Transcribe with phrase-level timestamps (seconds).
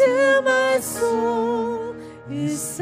[0.00, 1.94] to my soul
[2.30, 2.80] is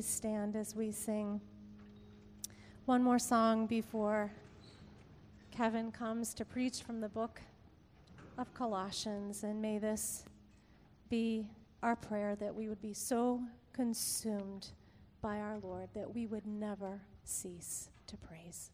[0.00, 1.38] please stand as we sing
[2.86, 4.32] one more song before
[5.50, 7.42] Kevin comes to preach from the book
[8.38, 9.42] of Colossians?
[9.42, 10.24] And may this
[11.10, 11.46] be
[11.82, 13.42] our prayer that we would be so
[13.74, 14.68] consumed
[15.20, 18.70] by our Lord that we would never cease to praise.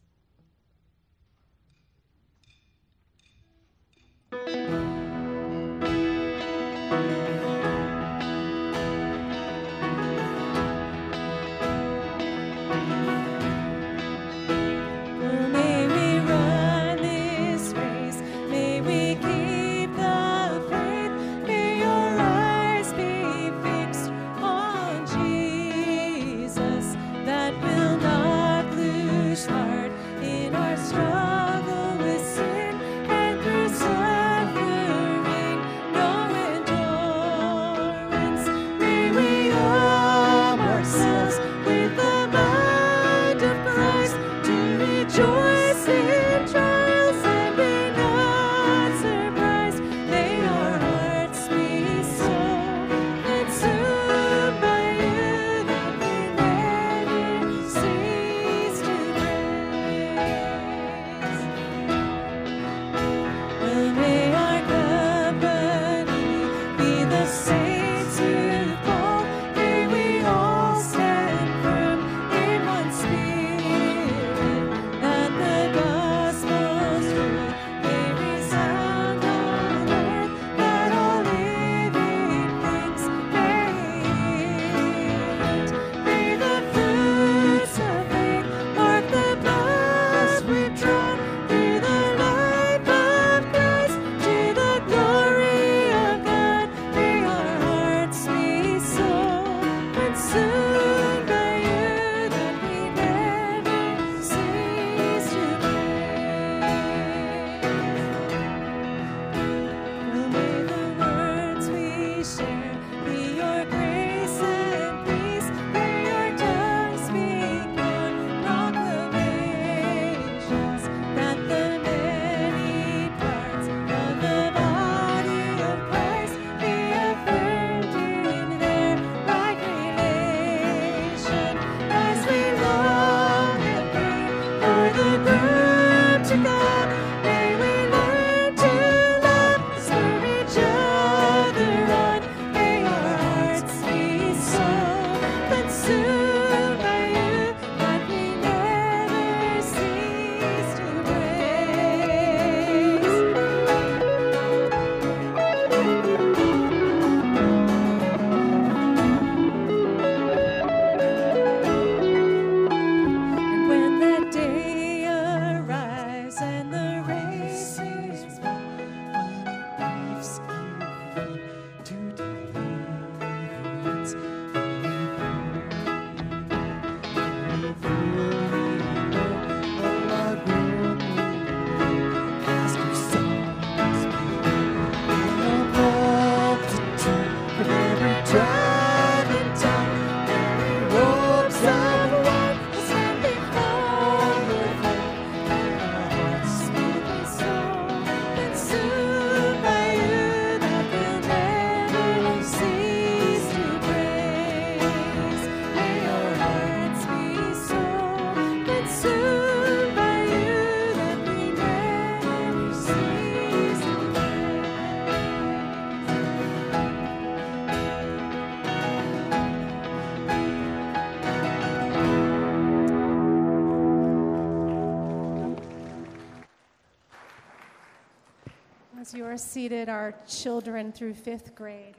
[229.37, 231.95] Seated, our children through fifth grade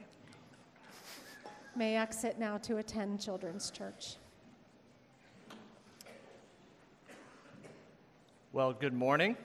[1.75, 4.15] may exit now to attend Children's Church.
[8.51, 9.37] Well, good morning.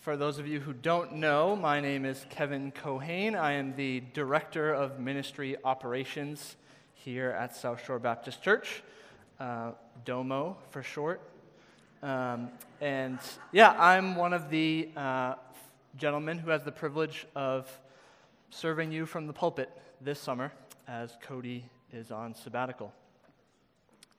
[0.00, 3.34] For those of you who don't know, my name is Kevin Cohane.
[3.34, 6.56] I am the Director of Ministry Operations
[6.94, 8.82] here at South Shore Baptist Church,
[9.40, 9.70] uh,
[10.04, 11.20] DOMO for short.
[12.02, 12.50] Um,
[12.80, 13.18] and
[13.52, 15.34] yeah, I'm one of the uh,
[15.96, 17.66] gentlemen who has the privilege of
[18.50, 19.70] serving you from the pulpit
[20.02, 20.52] this summer
[20.86, 22.92] as Cody is on sabbatical.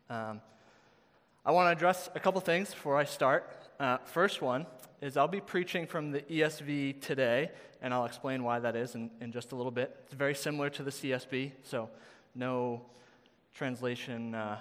[0.10, 0.42] Um,
[1.46, 3.70] I want to address a couple things before I start.
[3.80, 4.66] Uh, first one
[5.02, 9.12] is I'll be preaching from the ESV today, and I'll explain why that is in,
[9.22, 9.96] in just a little bit.
[10.06, 11.90] It's very similar to the CSB, so
[12.34, 12.82] no
[13.54, 14.58] translation uh,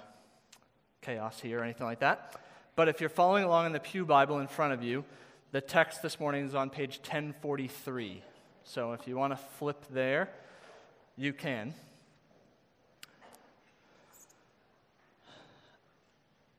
[1.01, 2.39] chaos here or anything like that.
[2.75, 5.03] But if you're following along in the Pew Bible in front of you,
[5.51, 8.21] the text this morning is on page 1043.
[8.65, 10.29] So if you want to flip there,
[11.15, 11.73] you can.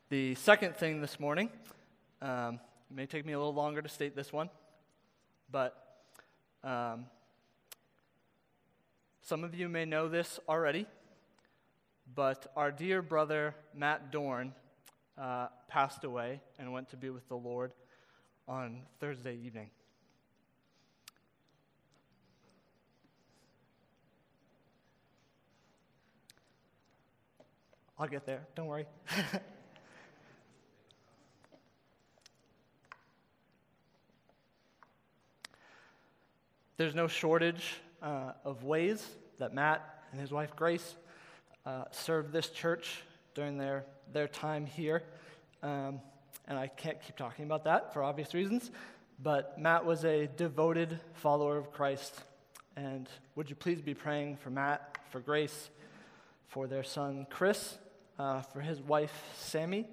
[0.08, 1.50] The second thing this morning,
[2.22, 4.48] um, may take me a little longer to state this one,
[5.52, 5.98] but
[6.64, 7.04] um,
[9.20, 10.86] some of you may know this already,
[12.14, 14.54] but our dear brother Matt Dorn
[15.18, 17.72] uh, passed away and went to be with the Lord
[18.48, 19.68] on Thursday evening.
[27.98, 28.86] I'll get there, don't worry.
[36.78, 39.04] There's no shortage uh, of ways
[39.38, 40.94] that Matt and his wife Grace
[41.66, 43.02] uh, served this church
[43.34, 45.02] during their, their time here.
[45.62, 46.00] Um,
[46.46, 48.70] and I can't keep talking about that for obvious reasons.
[49.20, 52.22] But Matt was a devoted follower of Christ.
[52.76, 55.70] And would you please be praying for Matt, for Grace,
[56.46, 57.78] for their son Chris,
[58.18, 59.86] uh, for his wife Sammy,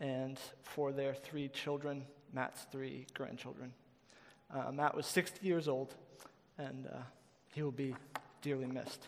[0.00, 3.72] and for their three children, Matt's three grandchildren.
[4.52, 5.94] Uh, Matt was 60 years old,
[6.58, 6.98] and uh,
[7.54, 7.94] he will be
[8.42, 9.06] dearly missed.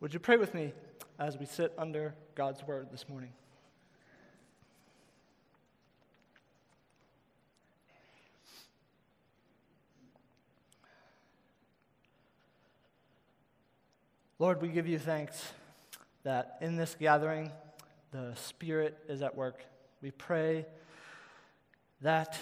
[0.00, 0.72] Would you pray with me
[1.18, 3.32] as we sit under God's word this morning?
[14.38, 15.50] Lord, we give you thanks
[16.22, 17.50] that in this gathering,
[18.12, 19.64] the Spirit is at work.
[20.00, 20.64] We pray
[22.02, 22.38] that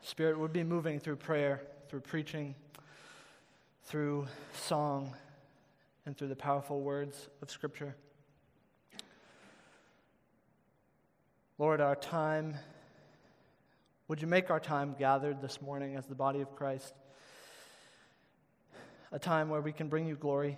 [0.00, 2.54] Spirit would be moving through prayer, through preaching,
[3.84, 5.14] through song,
[6.08, 7.94] and through the powerful words of Scripture.
[11.58, 12.56] Lord, our time,
[14.08, 16.94] would you make our time gathered this morning as the body of Christ
[19.12, 20.56] a time where we can bring you glory?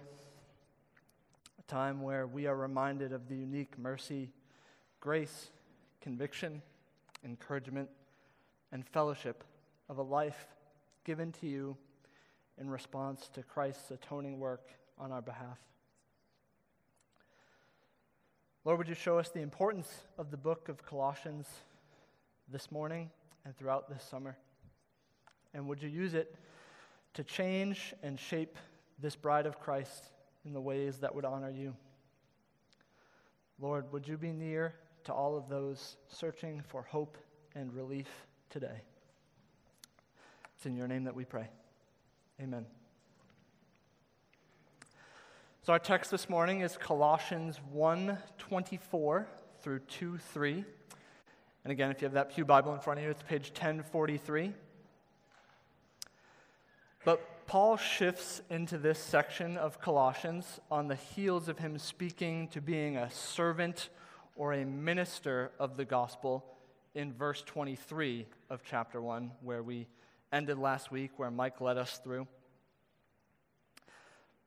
[1.59, 4.31] A time where we are reminded of the unique mercy,
[5.01, 5.51] grace,
[6.01, 6.63] conviction,
[7.25, 7.89] encouragement,
[8.71, 9.43] and fellowship
[9.89, 10.47] of a life
[11.03, 11.77] given to you
[12.57, 15.59] in response to Christ's atoning work on our behalf.
[18.65, 19.89] Lord, would you show us the importance
[20.19, 21.49] of the book of Colossians
[22.49, 23.11] this morning
[23.45, 24.37] and throughout this summer?
[25.55, 26.37] And would you use it
[27.15, 28.57] to change and shape
[29.01, 30.05] this bride of Christ
[30.45, 31.75] in the ways that would honor you.
[33.59, 37.19] Lord, would you be near to all of those searching for hope
[37.55, 38.09] and relief
[38.49, 38.83] today?
[40.57, 41.49] It's in your name that we pray.
[42.41, 42.67] Amen.
[45.63, 49.27] So our text this morning is Colossians 1:24
[49.61, 50.65] through 2:3.
[51.65, 54.55] And again, if you have that Pew Bible in front of you, it's page 1043.
[57.05, 62.63] But Paul shifts into this section of Colossians on the heels of him speaking to
[62.63, 63.91] being a servant
[64.37, 66.57] or a minister of the gospel
[66.95, 69.89] in verse 23 of chapter 1, where we
[70.33, 72.27] ended last week, where Mike led us through.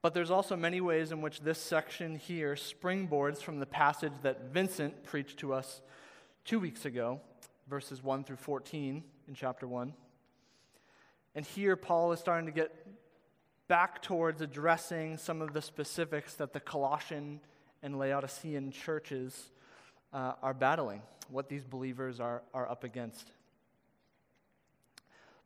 [0.03, 4.51] But there's also many ways in which this section here springboards from the passage that
[4.51, 5.81] Vincent preached to us
[6.43, 7.22] two weeks ago,
[7.69, 9.93] verses 1 through 14 in chapter 1.
[11.36, 12.86] And here, Paul is starting to get
[13.69, 17.39] back towards addressing some of the specifics that the Colossian
[17.81, 19.51] and Laodicean churches
[20.12, 23.31] uh, are battling, what these believers are, are up against.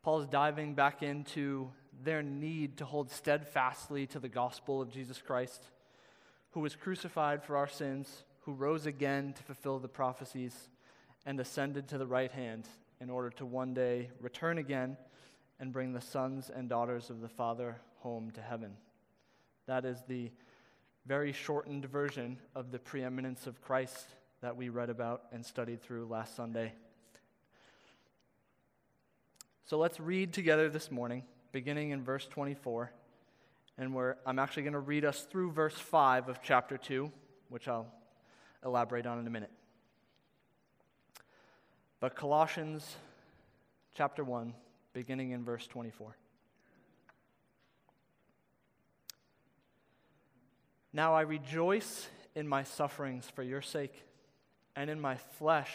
[0.01, 1.69] Paul is diving back into
[2.03, 5.63] their need to hold steadfastly to the gospel of Jesus Christ,
[6.51, 10.69] who was crucified for our sins, who rose again to fulfill the prophecies,
[11.25, 12.67] and ascended to the right hand
[13.01, 14.97] in order to one day return again
[15.59, 18.73] and bring the sons and daughters of the Father home to heaven.
[19.65, 20.31] That is the
[21.05, 24.07] very shortened version of the preeminence of Christ
[24.41, 26.73] that we read about and studied through last Sunday.
[29.65, 32.91] So let's read together this morning, beginning in verse 24.
[33.77, 37.11] And where I'm actually going to read us through verse 5 of chapter 2,
[37.49, 37.87] which I'll
[38.65, 39.51] elaborate on in a minute.
[41.99, 42.95] But Colossians
[43.95, 44.53] chapter 1,
[44.93, 46.15] beginning in verse 24.
[50.93, 54.05] Now I rejoice in my sufferings for your sake,
[54.75, 55.71] and in my flesh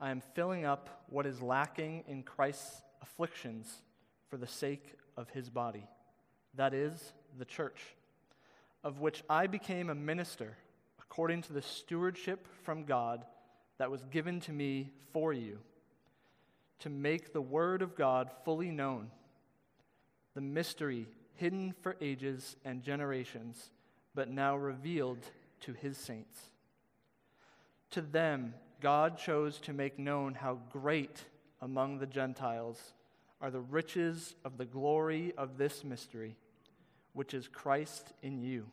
[0.00, 3.82] I am filling up what is lacking in Christ's afflictions
[4.28, 5.86] for the sake of his body,
[6.54, 7.80] that is, the church,
[8.84, 10.56] of which I became a minister
[10.98, 13.24] according to the stewardship from God
[13.78, 15.58] that was given to me for you,
[16.80, 19.10] to make the word of God fully known,
[20.34, 23.70] the mystery hidden for ages and generations,
[24.14, 25.18] but now revealed
[25.60, 26.38] to his saints.
[27.92, 31.24] To them, God chose to make known how great
[31.60, 32.92] among the Gentiles
[33.40, 36.36] are the riches of the glory of this mystery,
[37.12, 38.66] which is Christ in you,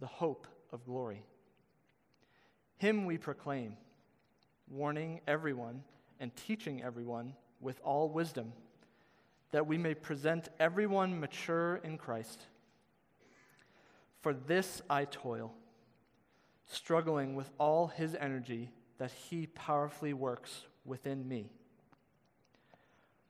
[0.00, 1.22] the hope of glory.
[2.78, 3.76] Him we proclaim,
[4.68, 5.82] warning everyone
[6.20, 8.52] and teaching everyone with all wisdom,
[9.50, 12.42] that we may present everyone mature in Christ.
[14.20, 15.54] For this I toil,
[16.66, 21.50] struggling with all his energy that he powerfully works within me.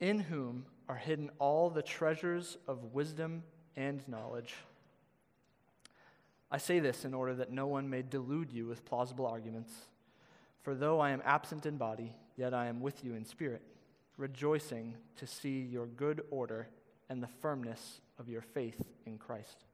[0.00, 3.42] in whom are hidden all the treasures of wisdom
[3.76, 4.54] and knowledge.
[6.50, 9.72] I say this in order that no one may delude you with plausible arguments.
[10.62, 13.62] For though I am absent in body, yet I am with you in spirit,
[14.16, 16.68] rejoicing to see your good order
[17.08, 19.64] and the firmness of your faith in Christ.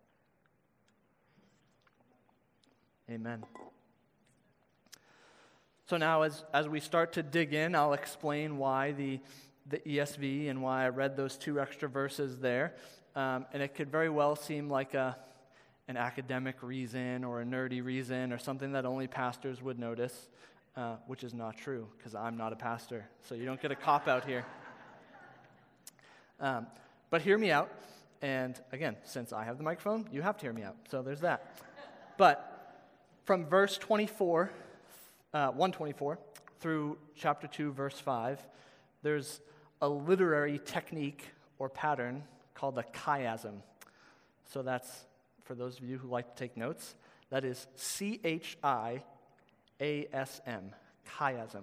[3.10, 3.44] Amen.
[5.86, 9.20] So now, as, as we start to dig in, I'll explain why the
[9.68, 12.74] the ESV and why I read those two extra verses there.
[13.14, 15.16] Um, and it could very well seem like a,
[15.88, 20.28] an academic reason or a nerdy reason or something that only pastors would notice,
[20.76, 23.06] uh, which is not true because I'm not a pastor.
[23.28, 24.44] So you don't get a cop out here.
[26.40, 26.66] Um,
[27.10, 27.70] but hear me out.
[28.22, 30.76] And again, since I have the microphone, you have to hear me out.
[30.90, 31.56] So there's that.
[32.16, 32.80] But
[33.24, 34.50] from verse 24,
[35.34, 36.18] uh, 124,
[36.60, 38.40] through chapter 2, verse 5,
[39.02, 39.40] there's
[39.80, 41.24] a literary technique
[41.58, 43.62] or pattern called a chiasm.
[44.52, 45.06] So that's,
[45.44, 46.94] for those of you who like to take notes,
[47.30, 49.02] that is C H I
[49.80, 50.72] A S M,
[51.18, 51.62] chiasm.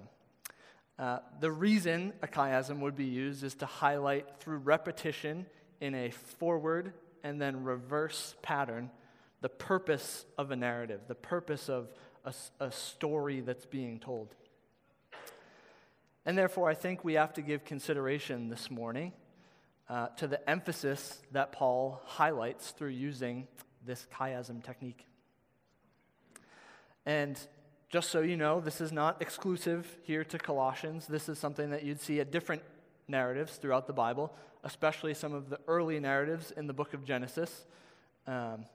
[0.98, 5.46] Uh, the reason a chiasm would be used is to highlight through repetition
[5.79, 6.93] in a forward
[7.24, 8.89] and then reverse pattern
[9.41, 11.88] the purpose of a narrative, the purpose of
[12.25, 14.36] a, a story that's being told.
[16.26, 19.14] And therefore, I think we have to give consideration this morning
[19.90, 23.48] uh, to the emphasis that Paul highlights through using
[23.86, 25.06] this chiasm technique.
[27.06, 27.40] And
[27.90, 31.08] just so you know, this is not exclusive here to Colossians.
[31.08, 32.62] This is something that you'd see at different
[33.08, 34.32] narratives throughout the Bible,
[34.64, 37.66] especially some of the early narratives in the book of Genesis.
[38.28, 38.66] Um,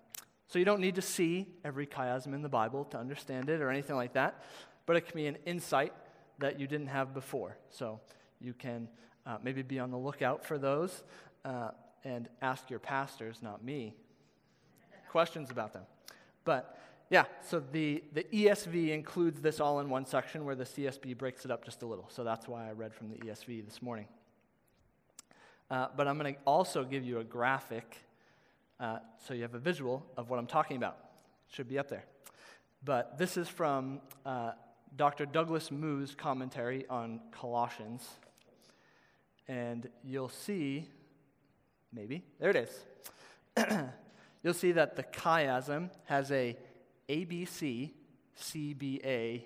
[0.49, 3.71] so you don't need to see every chiasm in the Bible to understand it or
[3.71, 4.43] anything like that,
[4.87, 5.93] but it can be an insight
[6.39, 7.57] that you didn't have before.
[7.71, 8.01] So
[8.41, 8.89] you can
[9.27, 11.05] uh, maybe be on the lookout for those
[11.45, 11.71] uh,
[12.05, 13.95] and ask your pastors, not me,
[15.09, 15.85] questions about them.
[16.45, 16.79] But
[17.11, 21.45] yeah, so the, the ESV includes this all in one section where the CSB breaks
[21.45, 22.09] it up just a little.
[22.11, 24.07] So that's why I read from the ESV this morning.
[25.71, 27.97] Uh, but I'm going to also give you a graphic
[28.81, 30.99] uh, so you have a visual of what I'm talking about.
[31.49, 32.05] It should be up there.
[32.85, 34.53] But this is from uh,
[34.97, 35.27] Dr.
[35.27, 38.09] Douglas Moo's commentary on Colossians.
[39.49, 40.89] And you'll see,
[41.93, 42.71] maybe, there it is.
[44.43, 46.57] you'll see that the chiasm has a
[47.09, 47.91] ABC
[48.41, 49.43] CBA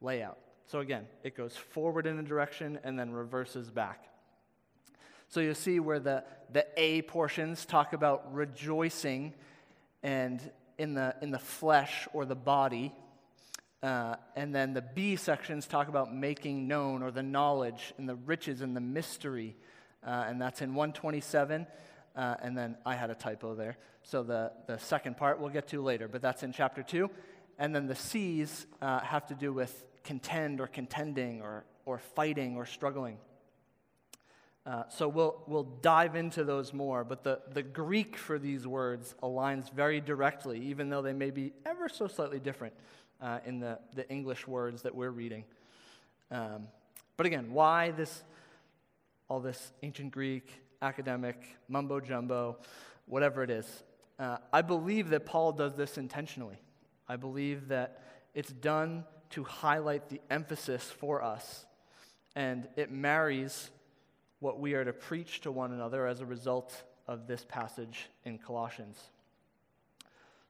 [0.00, 0.38] layout.
[0.66, 4.08] So again, it goes forward in a direction and then reverses back.
[5.28, 9.34] So you'll see where the, the A portions talk about rejoicing
[10.02, 10.40] and
[10.78, 12.92] in the, in the flesh or the body.
[13.82, 18.14] Uh, and then the B sections talk about making known or the knowledge and the
[18.14, 19.56] riches and the mystery.
[20.06, 21.66] Uh, and that's in 127.
[22.14, 23.76] Uh, and then I had a typo there.
[24.04, 27.10] So the, the second part we'll get to later, but that's in chapter 2.
[27.58, 32.56] And then the C's uh, have to do with contend or contending or, or fighting
[32.56, 33.18] or struggling.
[34.64, 39.12] Uh, so we'll, we'll dive into those more, but the, the Greek for these words
[39.20, 42.72] aligns very directly, even though they may be ever so slightly different
[43.22, 45.44] uh, in the, the English words that we're reading.
[46.30, 46.66] Um,
[47.16, 48.22] but again, why this,
[49.28, 52.58] all this ancient Greek, academic, mumbo jumbo,
[53.06, 53.84] whatever it is?
[54.18, 56.58] Uh, I believe that Paul does this intentionally.
[57.08, 58.02] I believe that
[58.34, 61.64] it's done to highlight the emphasis for us,
[62.34, 63.70] and it marries
[64.40, 68.38] what we are to preach to one another as a result of this passage in
[68.38, 68.98] Colossians.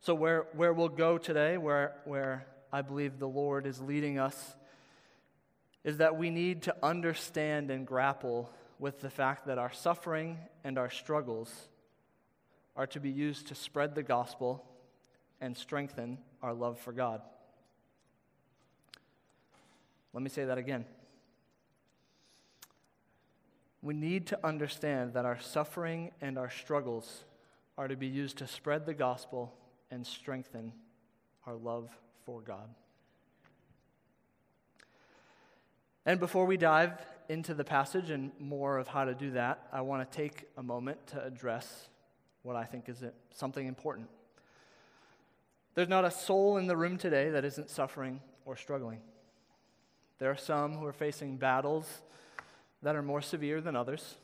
[0.00, 4.56] So, where, where we'll go today, where, where I believe the Lord is leading us,
[5.85, 10.78] is that we need to understand and grapple with the fact that our suffering and
[10.78, 11.68] our struggles
[12.74, 14.64] are to be used to spread the gospel
[15.40, 17.20] and strengthen our love for God.
[20.14, 20.87] Let me say that again.
[23.82, 27.24] We need to understand that our suffering and our struggles
[27.76, 29.52] are to be used to spread the gospel
[29.90, 30.72] and strengthen
[31.46, 31.90] our love
[32.24, 32.68] for God.
[36.04, 36.92] And before we dive
[37.28, 40.62] into the passage and more of how to do that, I want to take a
[40.62, 41.88] moment to address
[42.42, 44.08] what I think is something important.
[45.74, 49.00] There's not a soul in the room today that isn't suffering or struggling.
[50.18, 52.02] There are some who are facing battles
[52.82, 54.16] that are more severe than others.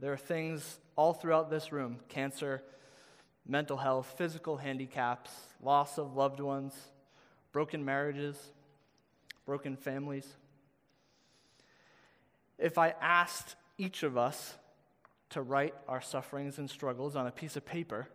[0.00, 2.62] There are things all throughout this room cancer,
[3.46, 5.30] mental health, physical handicaps,
[5.62, 6.74] loss of loved ones,
[7.52, 8.36] broken marriages,
[9.44, 10.26] broken families.
[12.58, 14.54] If I asked each of us
[15.30, 18.08] to write our sufferings and struggles on a piece of paper,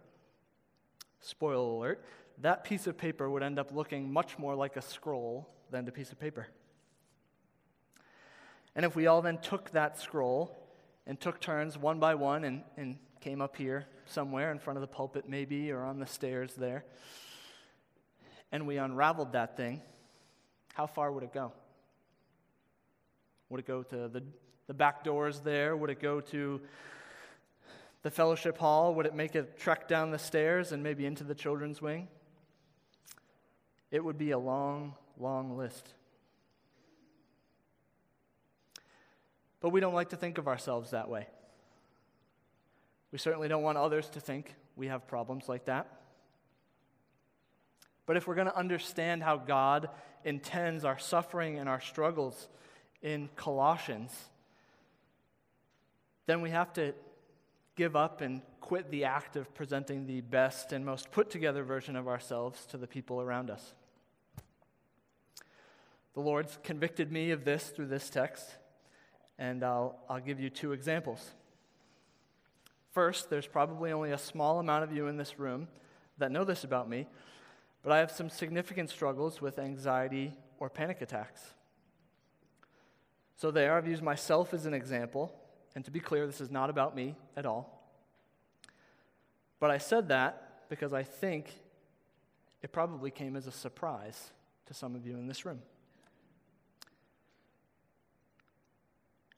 [1.20, 2.06] spoiler alert,
[2.42, 5.92] that piece of paper would end up looking much more like a scroll than a
[5.92, 6.48] piece of paper.
[8.76, 10.58] And if we all then took that scroll
[11.06, 14.82] and took turns one by one and, and came up here somewhere in front of
[14.82, 16.86] the pulpit, maybe, or on the stairs there,
[18.52, 19.82] and we unraveled that thing,
[20.74, 21.52] how far would it go?
[23.50, 24.24] Would it go to the,
[24.68, 25.76] the back doors there?
[25.76, 26.62] Would it go to
[28.04, 28.94] the fellowship hall?
[28.96, 32.08] Would it make a trek down the stairs and maybe into the children's wing?
[33.92, 35.90] It would be a long, long list.
[39.60, 41.28] But we don't like to think of ourselves that way.
[43.12, 45.88] We certainly don't want others to think we have problems like that.
[48.06, 49.90] But if we're going to understand how God
[50.24, 52.50] intends our suffering and our struggles
[53.02, 54.12] in Colossians,
[56.26, 56.94] then we have to
[57.76, 61.96] give up and quit the act of presenting the best and most put together version
[61.96, 63.74] of ourselves to the people around us.
[66.14, 68.46] The Lord's convicted me of this through this text,
[69.38, 71.32] and I'll, I'll give you two examples.
[72.92, 75.68] First, there's probably only a small amount of you in this room
[76.18, 77.08] that know this about me,
[77.84, 81.42] but I have some significant struggles with anxiety or panic attacks.
[83.36, 85.34] So, there, I've used myself as an example,
[85.76, 87.80] and to be clear, this is not about me at all.
[89.60, 91.54] But I said that because I think
[92.62, 94.32] it probably came as a surprise
[94.66, 95.62] to some of you in this room.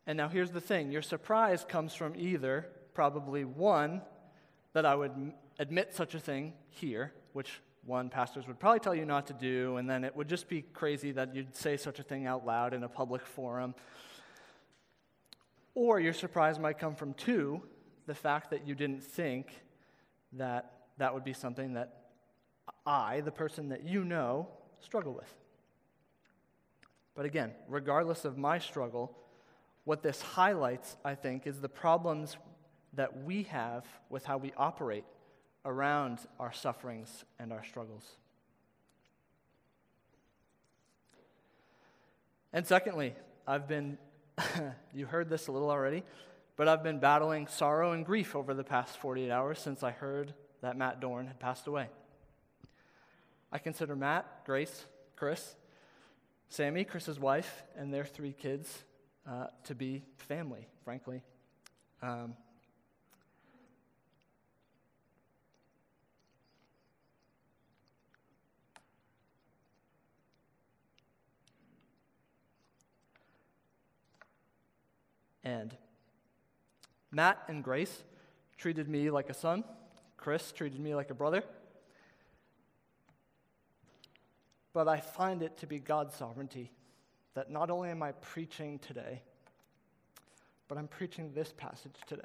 [0.08, 2.68] And now here's the thing your surprise comes from either,
[3.02, 4.00] probably one,
[4.74, 9.06] that I would admit such a thing here, which one, pastors would probably tell you
[9.06, 12.04] not to do, and then it would just be crazy that you'd say such a
[12.04, 13.74] thing out loud in a public forum.
[15.74, 17.64] Or your surprise might come from two,
[18.06, 19.48] the fact that you didn't think
[20.34, 22.04] that that would be something that
[22.86, 24.48] I, the person that you know,
[24.80, 25.34] struggle with.
[27.16, 29.18] But again, regardless of my struggle,
[29.86, 32.38] what this highlights, I think, is the problems
[32.93, 35.06] that we have with how we operate
[35.65, 38.04] around our sufferings and our struggles.
[42.54, 43.13] And secondly,
[43.47, 43.97] I've been,
[44.93, 46.04] you heard this a little already,
[46.58, 50.34] but I've been battling sorrow and grief over the past 48 hours since I heard
[50.62, 51.88] that Matt Dorn had passed away.
[53.51, 55.56] I consider Matt, Grace, Chris,
[56.49, 58.84] Sammy, Chris's wife, and their three kids
[59.30, 61.21] uh, to be family, frankly.
[62.01, 62.34] Um,
[75.43, 75.75] and
[77.12, 78.04] Matt and Grace
[78.58, 79.63] treated me like a son.
[80.17, 81.43] Chris treated me like a brother.
[84.73, 86.71] But I find it to be God's sovereignty
[87.34, 89.21] that not only am I preaching today,
[90.67, 92.21] but I'm preaching this passage today.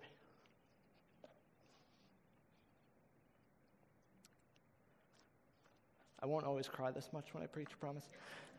[6.22, 8.08] I won't always cry this much when I preach, I promise.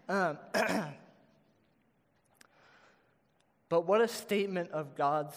[0.09, 0.37] Um,
[3.69, 5.35] but what a statement of God's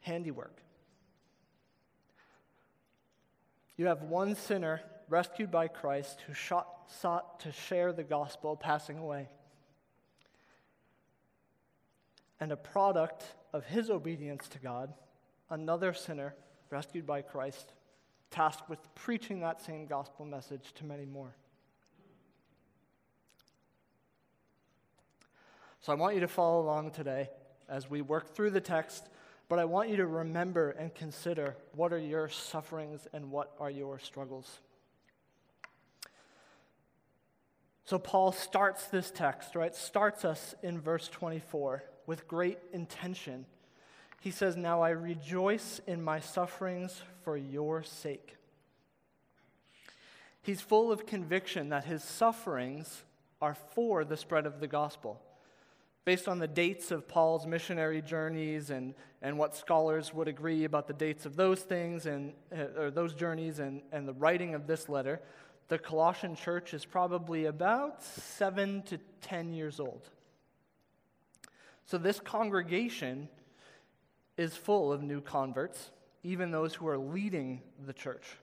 [0.00, 0.62] handiwork.
[3.76, 6.68] You have one sinner rescued by Christ who shot,
[7.00, 9.28] sought to share the gospel passing away.
[12.38, 14.92] And a product of his obedience to God,
[15.50, 16.34] another sinner
[16.70, 17.72] rescued by Christ,
[18.30, 21.34] tasked with preaching that same gospel message to many more.
[25.80, 27.28] So I want you to follow along today
[27.68, 29.08] as we work through the text
[29.48, 33.70] but I want you to remember and consider what are your sufferings and what are
[33.70, 34.60] your struggles.
[37.84, 39.74] So, Paul starts this text, right?
[39.74, 43.44] Starts us in verse 24 with great intention.
[44.20, 48.36] He says, Now I rejoice in my sufferings for your sake.
[50.40, 53.02] He's full of conviction that his sufferings
[53.42, 55.20] are for the spread of the gospel
[56.04, 60.86] based on the dates of Paul's missionary journeys and, and what scholars would agree about
[60.86, 64.66] the dates of those things and uh, or those journeys and, and the writing of
[64.66, 65.20] this letter,
[65.68, 70.10] the Colossian church is probably about seven to ten years old.
[71.86, 73.28] So this congregation
[74.36, 75.90] is full of new converts,
[76.22, 78.36] even those who are leading the church.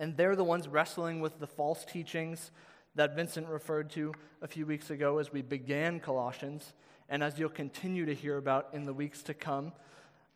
[0.00, 2.50] And they're the ones wrestling with the false teachings
[2.94, 6.72] that Vincent referred to a few weeks ago as we began Colossians,
[7.08, 9.72] and as you'll continue to hear about in the weeks to come.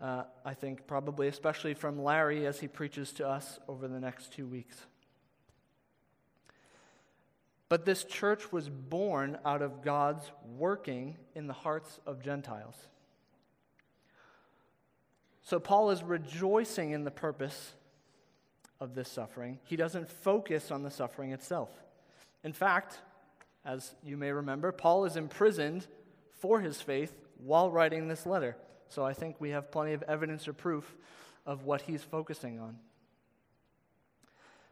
[0.01, 4.33] Uh, I think probably especially from Larry as he preaches to us over the next
[4.33, 4.77] two weeks.
[7.69, 12.77] But this church was born out of God's working in the hearts of Gentiles.
[15.43, 17.75] So Paul is rejoicing in the purpose
[18.81, 19.59] of this suffering.
[19.65, 21.71] He doesn't focus on the suffering itself.
[22.45, 22.99] In fact,
[23.65, 25.87] as you may remember, Paul is imprisoned
[26.39, 28.57] for his faith while writing this letter.
[28.89, 30.95] So I think we have plenty of evidence or proof
[31.47, 32.77] of what he's focusing on.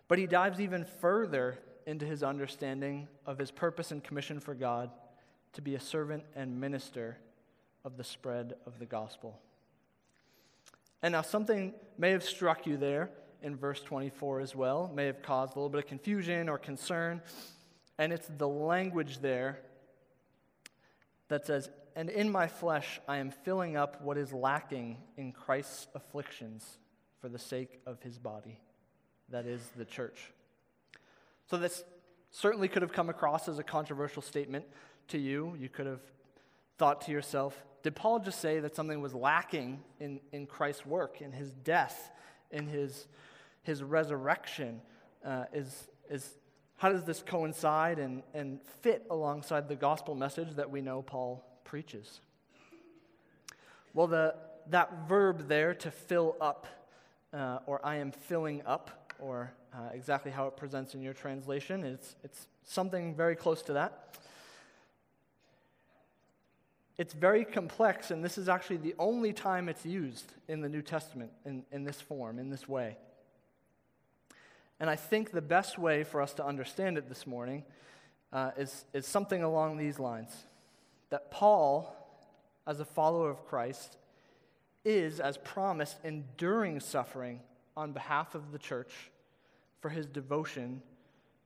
[0.07, 4.91] But he dives even further into his understanding of his purpose and commission for God
[5.55, 7.19] to be a servant and minister
[7.85, 9.41] of the spread of the gospel.
[11.03, 13.11] And now, something may have struck you there
[13.43, 17.21] in verse 24 as well, may have caused a little bit of confusion or concern.
[18.03, 19.61] And it's the language there
[21.29, 25.87] that says, And in my flesh I am filling up what is lacking in Christ's
[25.95, 26.79] afflictions
[27.21, 28.59] for the sake of his body,
[29.29, 30.33] that is the church.
[31.49, 31.85] So this
[32.33, 34.65] certainly could have come across as a controversial statement
[35.07, 35.57] to you.
[35.57, 36.03] You could have
[36.79, 41.21] thought to yourself, did Paul just say that something was lacking in, in Christ's work,
[41.21, 42.11] in his death,
[42.51, 43.07] in his,
[43.63, 44.81] his resurrection?
[45.25, 46.35] Uh, is, is
[46.83, 51.41] how does this coincide and, and fit alongside the gospel message that we know Paul
[51.63, 52.19] preaches?
[53.95, 54.35] Well, the,
[54.71, 56.67] that verb there to fill up,
[57.33, 61.85] uh, or I am filling up, or uh, exactly how it presents in your translation,
[61.85, 64.17] it's, it's something very close to that.
[66.99, 70.83] It's very complex, and this is actually the only time it's used in the New
[70.83, 72.97] Testament in, in this form, in this way.
[74.83, 77.63] And I think the best way for us to understand it this morning
[78.33, 80.33] uh, is, is something along these lines
[81.11, 81.95] that Paul,
[82.67, 83.97] as a follower of Christ,
[84.85, 87.39] is, as promised, enduring suffering
[87.77, 89.13] on behalf of the church
[89.79, 90.83] for his devotion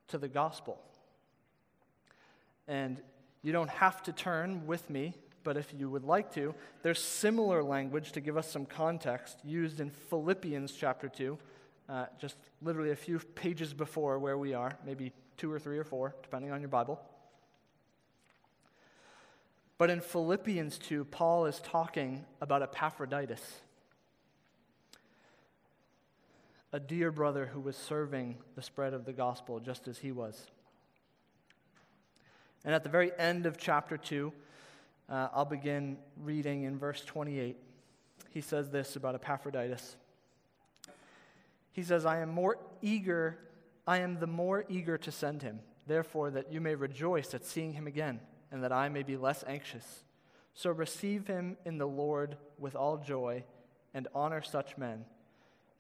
[0.09, 0.81] to the gospel.
[2.67, 3.03] And
[3.43, 5.13] you don't have to turn with me,
[5.45, 9.79] but if you would like to, there's similar language to give us some context used
[9.79, 11.37] in Philippians chapter 2
[11.89, 15.85] uh, just literally a few pages before where we are, maybe two or three or
[15.85, 17.01] four, depending on your Bible.
[19.79, 23.43] But in Philippians 2, Paul is talking about Epaphroditus,
[26.73, 30.47] a dear brother who was serving the spread of the gospel just as he was.
[32.65, 34.33] And at the very end of chapter 2,
[35.09, 37.57] uh, I'll begin reading in verse 28.
[38.31, 39.97] He says this about Epaphroditus.
[41.77, 43.39] He says, I am more eager,
[43.87, 47.75] I am the more eager to send him, therefore, that you may rejoice at seeing
[47.75, 49.85] him again, and that I may be less anxious.
[50.55, 53.45] So receive him in the Lord with all joy,
[53.93, 55.05] and honor such men,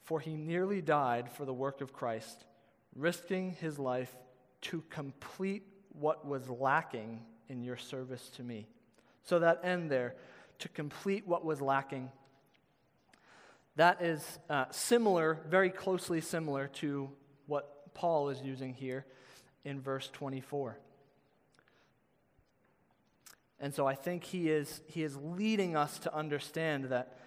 [0.02, 2.44] for he nearly died for the work of Christ,
[2.94, 4.14] risking his life
[4.61, 5.62] to complete
[5.98, 8.66] what was lacking in your service to me.
[9.22, 10.14] So that end there,
[10.59, 12.11] to complete what was lacking,
[13.76, 17.10] that is uh, similar, very closely similar to
[17.46, 19.04] what Paul is using here
[19.64, 20.78] in verse 24.
[23.60, 27.18] And so I think he is, he is leading us to understand that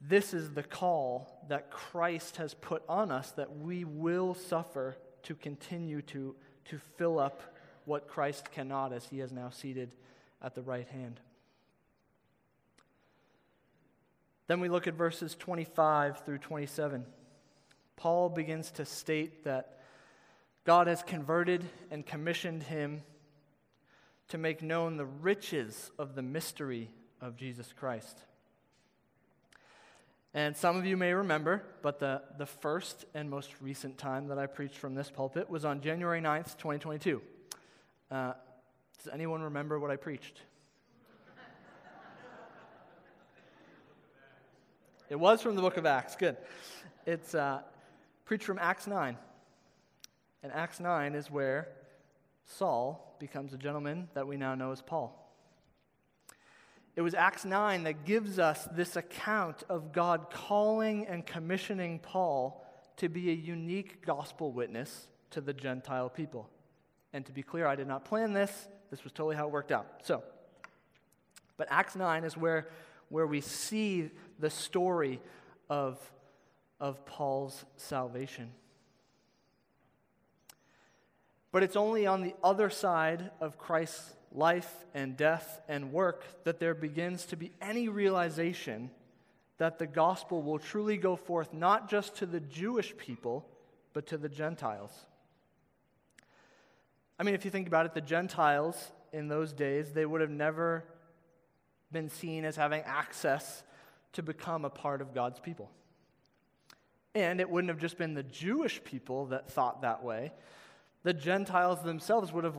[0.00, 5.34] this is the call that Christ has put on us that we will suffer to
[5.34, 6.34] continue to,
[6.66, 7.42] to fill up
[7.84, 9.94] what Christ cannot as he is now seated
[10.42, 11.20] at the right hand.
[14.52, 17.06] Then we look at verses 25 through 27.
[17.96, 19.78] Paul begins to state that
[20.66, 23.02] God has converted and commissioned him
[24.28, 28.18] to make known the riches of the mystery of Jesus Christ.
[30.34, 34.36] And some of you may remember, but the, the first and most recent time that
[34.38, 37.22] I preached from this pulpit was on January 9th, 2022.
[38.10, 38.34] Uh,
[39.02, 40.42] does anyone remember what I preached?
[45.12, 46.16] It was from the book of Acts.
[46.16, 46.38] Good.
[47.04, 47.60] It's uh,
[48.24, 49.18] preached from Acts 9.
[50.42, 51.68] And Acts 9 is where
[52.46, 55.18] Saul becomes a gentleman that we now know as Paul.
[56.96, 62.66] It was Acts 9 that gives us this account of God calling and commissioning Paul
[62.96, 66.48] to be a unique gospel witness to the Gentile people.
[67.12, 68.66] And to be clear, I did not plan this.
[68.90, 69.88] This was totally how it worked out.
[70.04, 70.22] So,
[71.58, 72.70] but Acts 9 is where,
[73.10, 74.08] where we see
[74.42, 75.20] the story
[75.70, 75.98] of,
[76.80, 78.50] of Paul's salvation.
[81.52, 86.58] But it's only on the other side of Christ's life and death and work that
[86.58, 88.90] there begins to be any realization
[89.58, 93.46] that the gospel will truly go forth not just to the Jewish people,
[93.92, 94.90] but to the Gentiles.
[97.16, 100.30] I mean, if you think about it, the Gentiles in those days, they would have
[100.30, 100.84] never
[101.92, 103.62] been seen as having access
[104.12, 105.70] to become a part of God's people.
[107.14, 110.32] And it wouldn't have just been the Jewish people that thought that way.
[111.02, 112.56] The Gentiles themselves would have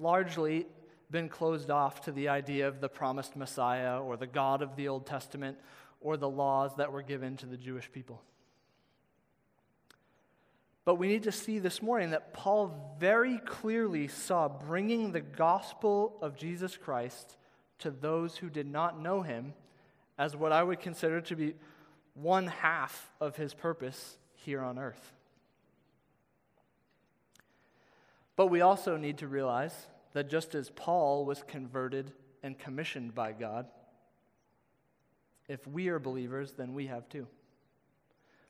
[0.00, 0.66] largely
[1.10, 4.88] been closed off to the idea of the promised Messiah or the God of the
[4.88, 5.58] Old Testament
[6.00, 8.22] or the laws that were given to the Jewish people.
[10.84, 16.18] But we need to see this morning that Paul very clearly saw bringing the gospel
[16.20, 17.38] of Jesus Christ
[17.78, 19.54] to those who did not know him
[20.18, 21.54] as what I would consider to be
[22.14, 25.12] one half of his purpose here on earth.
[28.36, 29.74] But we also need to realize
[30.12, 33.66] that just as Paul was converted and commissioned by God,
[35.48, 37.26] if we are believers, then we have too.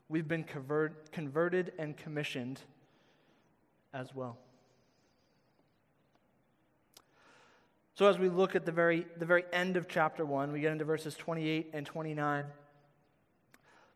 [0.07, 2.61] We've been convert, converted and commissioned
[3.93, 4.37] as well.
[7.95, 10.73] So, as we look at the very, the very end of chapter 1, we get
[10.73, 12.43] into verses 28 and 29.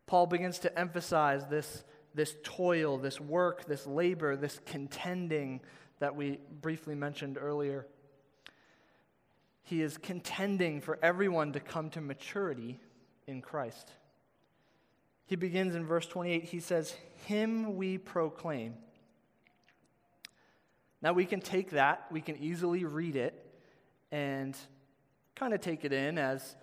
[0.08, 1.84] Paul begins to emphasize this,
[2.16, 5.60] this toil, this work, this labor, this contending
[6.00, 7.86] that we briefly mentioned earlier.
[9.64, 12.80] He is contending for everyone to come to maturity
[13.28, 13.92] in Christ.
[15.26, 16.46] He begins in verse 28.
[16.46, 18.76] He says, Him we proclaim.
[21.02, 23.46] Now we can take that, we can easily read it
[24.12, 24.58] and
[25.36, 26.56] kind of take it in as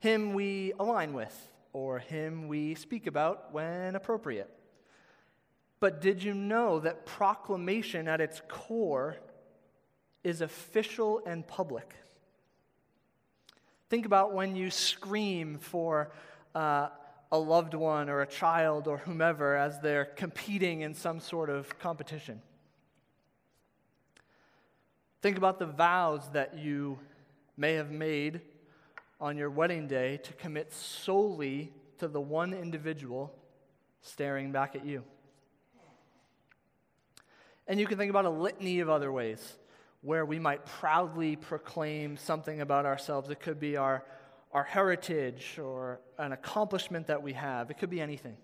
[0.00, 4.50] Him we align with or Him we speak about when appropriate.
[5.80, 9.16] But did you know that proclamation at its core
[10.22, 11.94] is official and public?
[13.90, 16.12] Think about when you scream for
[16.54, 16.88] uh,
[17.32, 21.78] a loved one or a child or whomever as they're competing in some sort of
[21.78, 22.40] competition.
[25.22, 26.98] Think about the vows that you
[27.56, 28.40] may have made
[29.20, 33.32] on your wedding day to commit solely to the one individual
[34.00, 35.04] staring back at you.
[37.68, 39.56] And you can think about a litany of other ways
[40.00, 43.30] where we might proudly proclaim something about ourselves.
[43.30, 44.04] It could be our
[44.52, 47.70] our heritage or an accomplishment that we have.
[47.70, 48.36] It could be anything.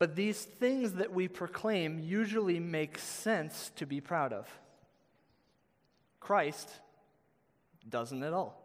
[0.00, 4.48] But these things that we proclaim usually make sense to be proud of.
[6.20, 6.70] Christ
[7.86, 8.56] doesn't at all.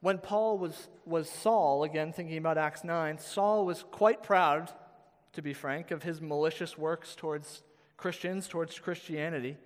[0.00, 4.72] When Paul was, was Saul, again thinking about Acts 9, Saul was quite proud,
[5.34, 7.62] to be frank, of his malicious works towards
[7.96, 9.58] Christians, towards Christianity.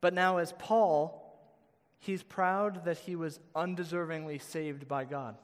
[0.00, 1.38] But now, as Paul,
[2.00, 5.36] he's proud that he was undeservingly saved by God.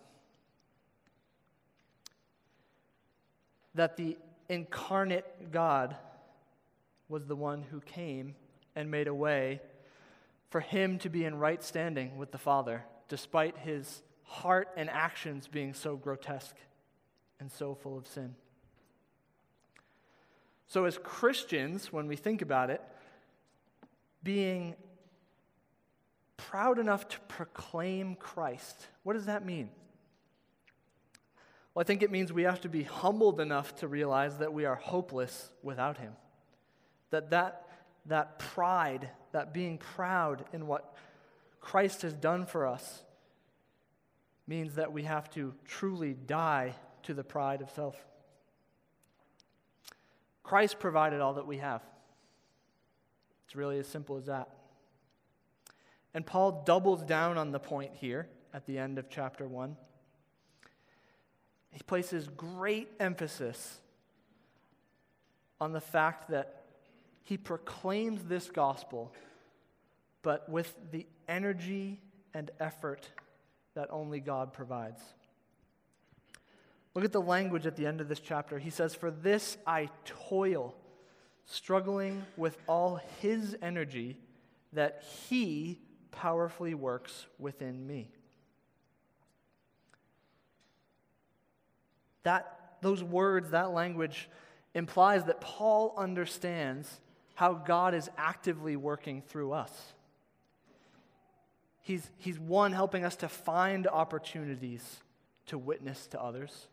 [3.78, 5.94] That the incarnate God
[7.08, 8.34] was the one who came
[8.74, 9.60] and made a way
[10.50, 15.46] for him to be in right standing with the Father, despite his heart and actions
[15.46, 16.56] being so grotesque
[17.38, 18.34] and so full of sin.
[20.66, 22.82] So, as Christians, when we think about it,
[24.24, 24.74] being
[26.36, 29.70] proud enough to proclaim Christ, what does that mean?
[31.78, 34.64] Well, I think it means we have to be humbled enough to realize that we
[34.64, 36.12] are hopeless without Him.
[37.10, 37.68] That that,
[38.06, 40.96] that pride, that being proud in what
[41.60, 43.04] Christ has done for us,
[44.48, 47.94] means that we have to truly die to the pride of self.
[50.42, 51.82] Christ provided all that we have.
[53.46, 54.48] It's really as simple as that.
[56.12, 59.76] And Paul doubles down on the point here at the end of chapter 1.
[61.70, 63.78] He places great emphasis
[65.61, 66.64] on the fact that
[67.24, 69.12] he proclaims this gospel,
[70.22, 72.00] but with the energy
[72.33, 73.09] and effort
[73.74, 75.02] that only God provides.
[76.94, 78.59] Look at the language at the end of this chapter.
[78.59, 80.74] He says, For this I toil,
[81.44, 84.16] struggling with all his energy
[84.72, 88.11] that he powerfully works within me.
[92.22, 94.28] That, those words, that language
[94.74, 97.00] implies that Paul understands
[97.35, 99.72] how God is actively working through us.
[101.81, 104.85] He's, he's one, helping us to find opportunities
[105.46, 106.68] to witness to others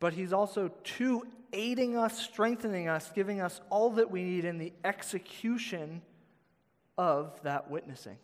[0.00, 4.58] but He's also, two, aiding us, strengthening us, giving us all that we need in
[4.58, 6.02] the execution
[6.96, 8.16] of that witnessing.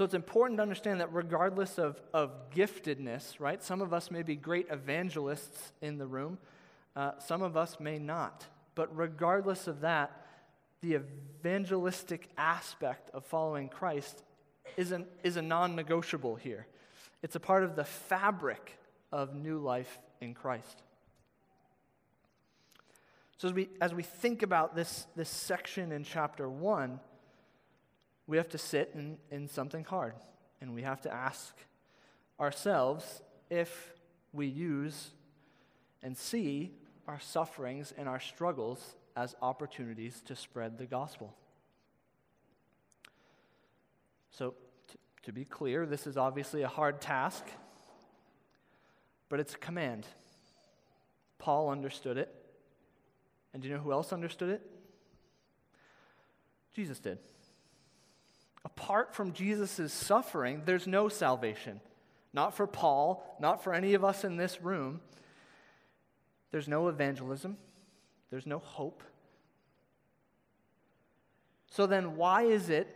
[0.00, 3.62] So it's important to understand that regardless of, of giftedness, right?
[3.62, 6.38] Some of us may be great evangelists in the room,
[6.96, 8.46] uh, some of us may not.
[8.74, 10.24] But regardless of that,
[10.80, 10.94] the
[11.42, 14.22] evangelistic aspect of following Christ
[14.78, 16.66] is, an, is a non negotiable here.
[17.22, 18.78] It's a part of the fabric
[19.12, 20.82] of new life in Christ.
[23.36, 27.00] So, as we, as we think about this, this section in chapter 1,
[28.26, 30.14] we have to sit in, in something hard.
[30.60, 31.54] And we have to ask
[32.38, 33.94] ourselves if
[34.32, 35.10] we use
[36.02, 36.72] and see
[37.08, 41.34] our sufferings and our struggles as opportunities to spread the gospel.
[44.30, 44.54] So,
[44.90, 47.44] t- to be clear, this is obviously a hard task
[49.30, 50.06] but it's a command.
[51.38, 52.34] Paul understood it.
[53.54, 54.60] And do you know who else understood it?
[56.74, 57.18] Jesus did.
[58.64, 61.80] Apart from Jesus' suffering, there's no salvation.
[62.32, 65.00] Not for Paul, not for any of us in this room.
[66.50, 67.56] There's no evangelism,
[68.30, 69.02] there's no hope.
[71.70, 72.88] So then, why is it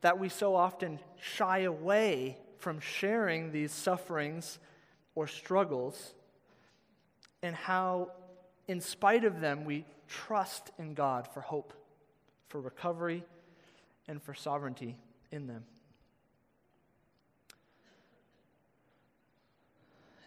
[0.00, 4.58] that we so often shy away from sharing these sufferings
[5.14, 6.14] or struggles,
[7.42, 8.10] and how,
[8.68, 11.72] in spite of them, we trust in God for hope,
[12.48, 13.24] for recovery,
[14.08, 14.96] and for sovereignty
[15.30, 15.64] in them.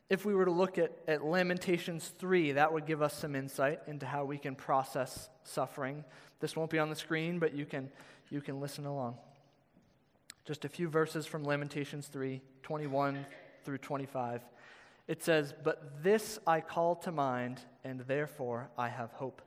[0.09, 3.81] If we were to look at, at Lamentations 3, that would give us some insight
[3.85, 6.03] into how we can process suffering.
[6.39, 7.91] This won't be on the screen, but you can,
[8.31, 9.17] you can listen along.
[10.45, 13.25] Just a few verses from Lamentations 3 21
[13.63, 14.41] through 25.
[15.07, 19.43] It says, But this I call to mind, and therefore I have hope.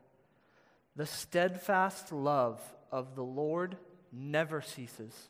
[0.95, 2.61] The steadfast love
[2.93, 3.77] of the Lord
[4.13, 5.29] never ceases,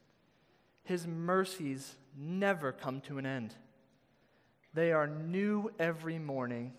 [0.84, 3.54] His mercies never come to an end.
[4.74, 6.72] They are new every morning.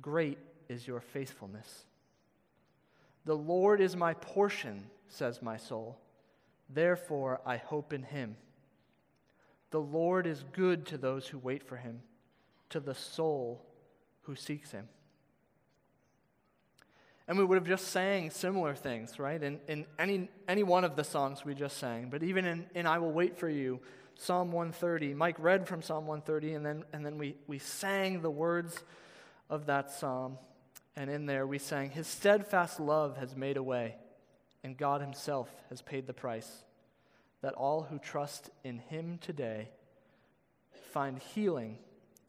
[0.00, 1.84] Great is your faithfulness.
[3.24, 5.98] The Lord is my portion, says my soul.
[6.68, 8.36] Therefore I hope in Him.
[9.70, 12.00] The Lord is good to those who wait for Him
[12.70, 13.66] to the soul
[14.22, 14.88] who seeks him.
[17.30, 19.40] And we would have just sang similar things, right?
[19.40, 22.10] In, in any, any one of the songs we just sang.
[22.10, 23.78] But even in, in I Will Wait for You,
[24.16, 25.14] Psalm 130.
[25.14, 28.82] Mike read from Psalm 130, and then, and then we, we sang the words
[29.48, 30.38] of that psalm.
[30.96, 33.94] And in there we sang, His steadfast love has made a way,
[34.64, 36.64] and God Himself has paid the price,
[37.42, 39.68] that all who trust in Him today
[40.90, 41.78] find healing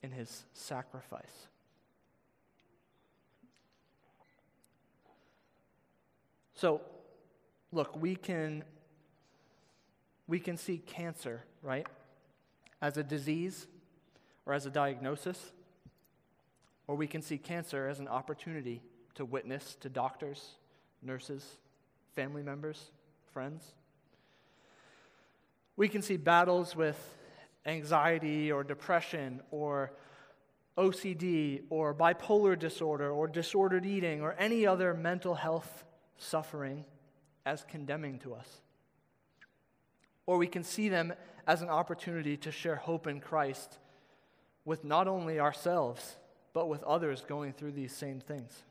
[0.03, 1.47] in His sacrifice.
[6.61, 6.79] So,
[7.71, 8.63] look, we can
[10.27, 11.87] we can see cancer, right,
[12.83, 13.65] as a disease
[14.45, 15.53] or as a diagnosis,
[16.85, 18.83] or we can see cancer as an opportunity
[19.15, 20.51] to witness to doctors,
[21.01, 21.57] nurses,
[22.13, 22.91] family members,
[23.33, 23.63] friends.
[25.77, 27.17] We can see battles with
[27.65, 29.93] anxiety or depression or
[30.77, 35.85] OCD or bipolar disorder or disordered eating or any other mental health
[36.21, 36.85] suffering
[37.45, 38.61] as condemning to us.
[40.25, 41.13] Or we can see them
[41.47, 43.79] as an opportunity to share hope in Christ
[44.63, 46.15] with not only ourselves,
[46.53, 48.63] but with others going through these same things.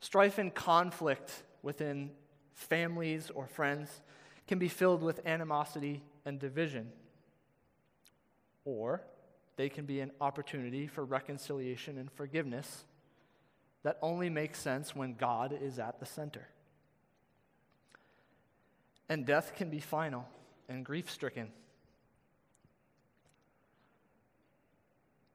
[0.00, 2.10] Strife and conflict within
[2.52, 4.02] families or friends
[4.46, 6.92] can be filled with animosity and division.
[8.66, 9.02] Or
[9.56, 12.84] they can be an opportunity for reconciliation and forgiveness
[13.84, 16.48] that only makes sense when God is at the center.
[19.08, 20.26] And death can be final
[20.68, 21.48] and grief stricken.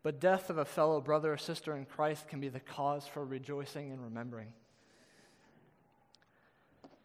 [0.01, 3.23] But death of a fellow brother or sister in Christ can be the cause for
[3.23, 4.47] rejoicing and remembering.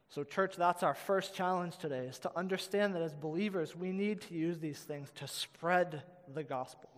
[0.08, 4.20] So, church, that's our first challenge today is to understand that as believers, we need
[4.22, 6.88] to use these things to spread the gospel.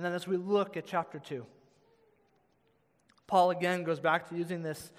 [0.00, 1.44] And then as we look at chapter 2,
[3.26, 4.92] Paul again goes back to using this,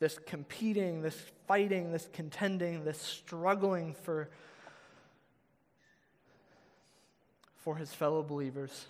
[0.00, 4.28] this competing, this fighting, this contending, this struggling for,
[7.58, 8.86] for his fellow believers.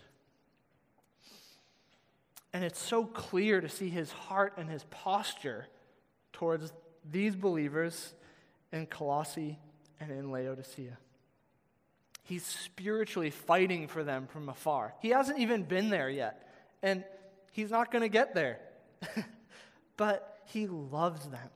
[2.55, 5.67] And it's so clear to see his heart and his posture
[6.33, 6.73] towards
[7.13, 8.15] these believers
[8.73, 9.59] in Colossae
[10.01, 10.97] and in Laodicea.
[12.29, 14.93] He's spiritually fighting for them from afar.
[15.01, 16.47] He hasn't even been there yet,
[16.83, 17.03] and
[17.53, 18.61] he's not going to get there.
[19.97, 21.49] but he loves them.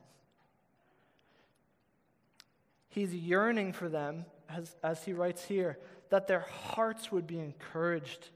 [2.89, 5.77] He's yearning for them, as, as he writes here,
[6.09, 8.29] that their hearts would be encouraged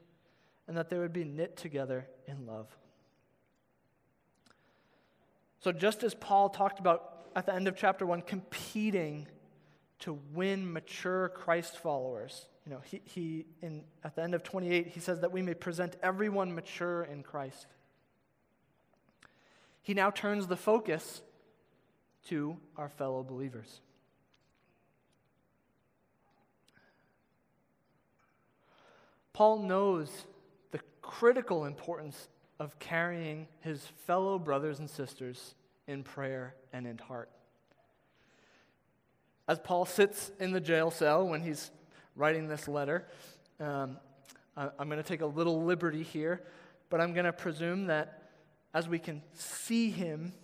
[0.68, 2.68] and that they would be knit together in love.
[5.58, 9.26] So, just as Paul talked about at the end of chapter 1, competing
[10.00, 14.88] to win mature Christ followers, you know, he, he in, at the end of 28,
[14.88, 17.66] he says that we may present everyone mature in Christ.
[19.80, 21.22] He now turns the focus
[22.26, 23.80] to our fellow believers.
[29.32, 30.10] Paul knows
[30.72, 32.28] the critical importance
[32.58, 35.54] of carrying his fellow brothers and sisters
[35.86, 37.30] in prayer and in heart.
[39.48, 41.70] As Paul sits in the jail cell when he's
[42.14, 43.08] writing this letter,
[43.58, 43.96] um,
[44.56, 46.42] I'm going to take a little liberty here,
[46.90, 48.30] but I'm going to presume that
[48.74, 50.34] as we can see him,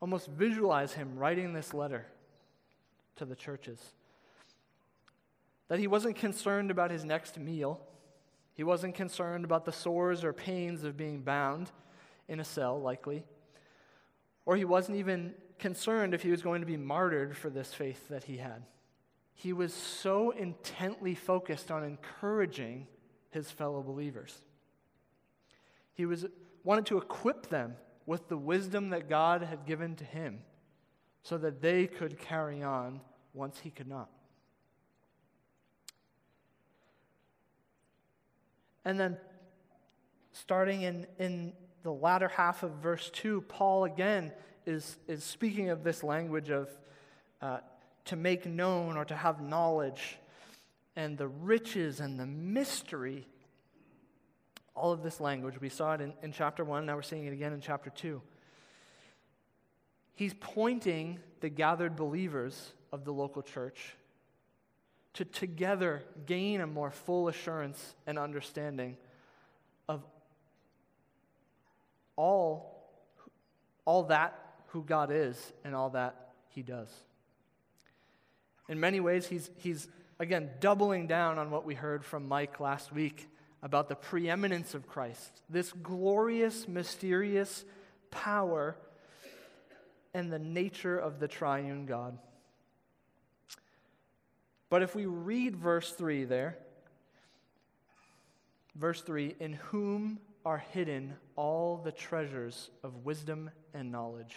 [0.00, 2.06] almost visualize him writing this letter
[3.16, 3.78] to the churches.
[5.68, 7.80] That he wasn't concerned about his next meal,
[8.54, 11.70] he wasn't concerned about the sores or pains of being bound
[12.28, 13.24] in a cell, likely.
[14.46, 18.08] Or he wasn't even concerned if he was going to be martyred for this faith
[18.08, 18.62] that he had.
[19.34, 22.86] He was so intently focused on encouraging
[23.30, 24.42] his fellow believers.
[25.94, 26.26] He was
[26.64, 30.40] wanted to equip them with the wisdom that God had given to him
[31.22, 33.00] so that they could carry on
[33.32, 34.10] once he could not.
[38.84, 39.18] And then,
[40.32, 41.52] starting in, in
[41.82, 44.32] the latter half of verse 2, Paul again
[44.66, 46.68] is, is speaking of this language of
[47.42, 47.58] uh,
[48.06, 50.18] to make known or to have knowledge
[50.96, 53.26] and the riches and the mystery
[54.74, 55.60] all of this language.
[55.60, 58.20] We saw it in, in chapter 1, now we're seeing it again in chapter 2.
[60.14, 63.96] He's pointing the gathered believers of the local church
[65.14, 68.96] to together gain a more full assurance and understanding
[69.88, 70.02] of
[72.16, 72.86] all,
[73.84, 76.88] all that who God is and all that He does.
[78.68, 79.88] In many ways, he's, he's
[80.20, 83.28] again doubling down on what we heard from Mike last week
[83.62, 87.64] about the preeminence of Christ, this glorious, mysterious
[88.10, 88.76] power
[90.14, 92.16] and the nature of the triune God.
[94.68, 96.56] But if we read verse 3 there,
[98.76, 104.36] verse 3 In whom are hidden all the treasures of wisdom and knowledge.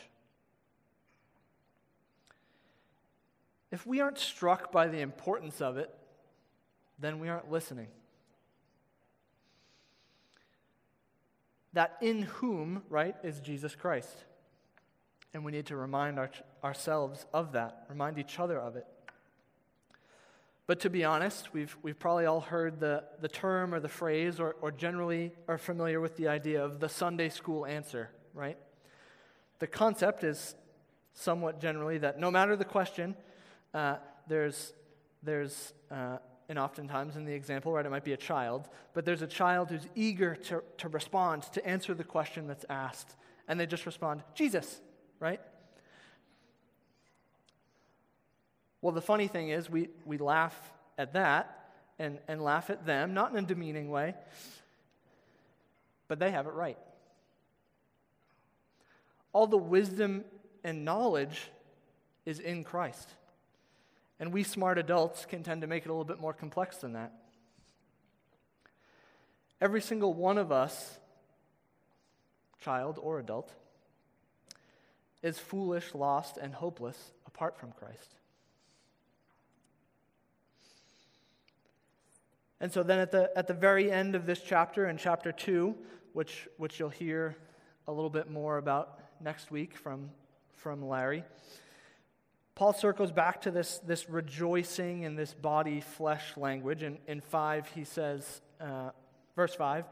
[3.74, 5.90] If we aren't struck by the importance of it,
[7.00, 7.88] then we aren't listening.
[11.74, 14.16] That in whom, right, is Jesus Christ.
[15.34, 16.30] And we need to remind our,
[16.64, 18.86] ourselves of that, remind each other of it.
[20.68, 24.40] But to be honest, we've, we've probably all heard the, the term or the phrase,
[24.40, 28.60] or, or generally are familiar with the idea of the Sunday school answer, right?
[29.58, 30.54] The concept is
[31.16, 33.16] somewhat generally that no matter the question,
[33.74, 33.98] uh,
[34.28, 34.74] there's,
[35.24, 36.18] there's uh,
[36.50, 39.70] and oftentimes in the example, right, it might be a child, but there's a child
[39.70, 43.16] who's eager to, to respond, to answer the question that's asked,
[43.48, 44.82] and they just respond, Jesus,
[45.20, 45.40] right?
[48.82, 50.56] Well, the funny thing is, we, we laugh
[50.98, 54.14] at that and, and laugh at them, not in a demeaning way,
[56.08, 56.78] but they have it right.
[59.32, 60.26] All the wisdom
[60.64, 61.50] and knowledge
[62.26, 63.10] is in Christ.
[64.20, 66.94] And we smart adults can tend to make it a little bit more complex than
[66.94, 67.14] that.
[69.60, 71.00] Every single one of us,
[72.60, 73.52] child or adult,
[75.22, 78.16] is foolish, lost, and hopeless apart from Christ.
[82.60, 85.76] And so then at the, at the very end of this chapter, in chapter 2,
[86.14, 87.36] which, which you'll hear
[87.88, 90.10] a little bit more about next week from,
[90.56, 91.24] from Larry,
[92.56, 96.84] Paul circles back to this, this rejoicing in this body flesh language.
[96.84, 98.92] And in 5, he says, uh,
[99.36, 99.86] verse 5,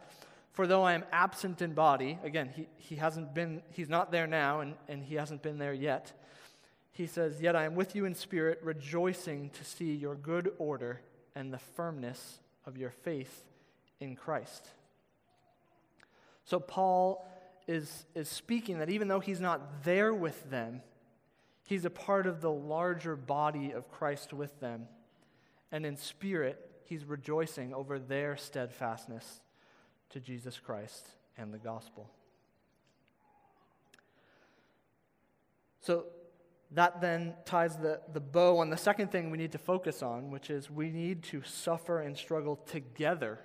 [0.51, 4.27] For though I am absent in body, again, he, he hasn't been, he's not there
[4.27, 6.13] now, and, and he hasn't been there yet.
[6.91, 11.01] He says, Yet I am with you in spirit, rejoicing to see your good order
[11.35, 13.43] and the firmness of your faith
[13.99, 14.67] in Christ.
[16.45, 17.27] So, Paul
[17.67, 20.81] is, is speaking that even though he's not there with them,
[21.65, 24.87] he's a part of the larger body of Christ with them.
[25.71, 29.41] And in spirit, he's rejoicing over their steadfastness
[30.09, 31.07] to Jesus Christ
[31.37, 32.09] and the gospel.
[35.79, 36.05] So,
[36.73, 40.31] that then ties the, the bow on the second thing we need to focus on,
[40.31, 43.39] which is we need to suffer and struggle together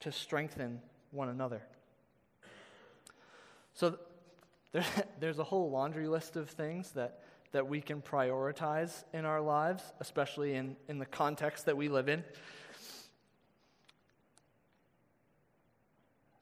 [0.00, 1.62] to strengthen one another.
[3.74, 3.98] So
[4.74, 4.84] there,
[5.20, 7.20] there's a whole laundry list of things that,
[7.52, 12.10] that we can prioritize in our lives, especially in, in the context that we live
[12.10, 12.22] in.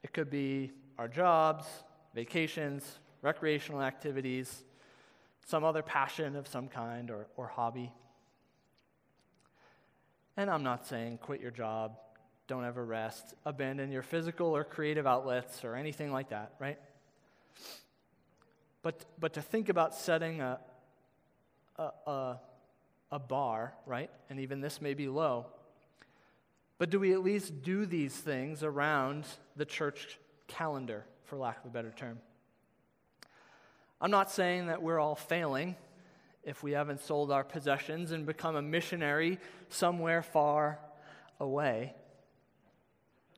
[0.03, 1.65] It could be our jobs,
[2.13, 4.65] vacations, recreational activities
[5.47, 7.93] some other passion of some kind or, or hobby.
[10.37, 11.99] And I'm not saying quit your job,
[12.47, 16.79] don't ever rest, abandon your physical or creative outlets or anything like that, right?
[18.83, 20.59] But, but to think about setting a,
[21.77, 22.41] a, a,
[23.13, 24.11] a bar, right?
[24.29, 25.47] And even this may be low.
[26.79, 29.25] But do we at least do these things around
[29.55, 30.19] the church
[30.49, 32.19] calendar, for lack of a better term?
[34.01, 35.77] I'm not saying that we're all failing
[36.43, 40.81] if we haven't sold our possessions and become a missionary somewhere far
[41.39, 41.95] away,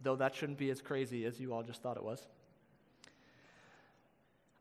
[0.00, 2.26] though that shouldn't be as crazy as you all just thought it was.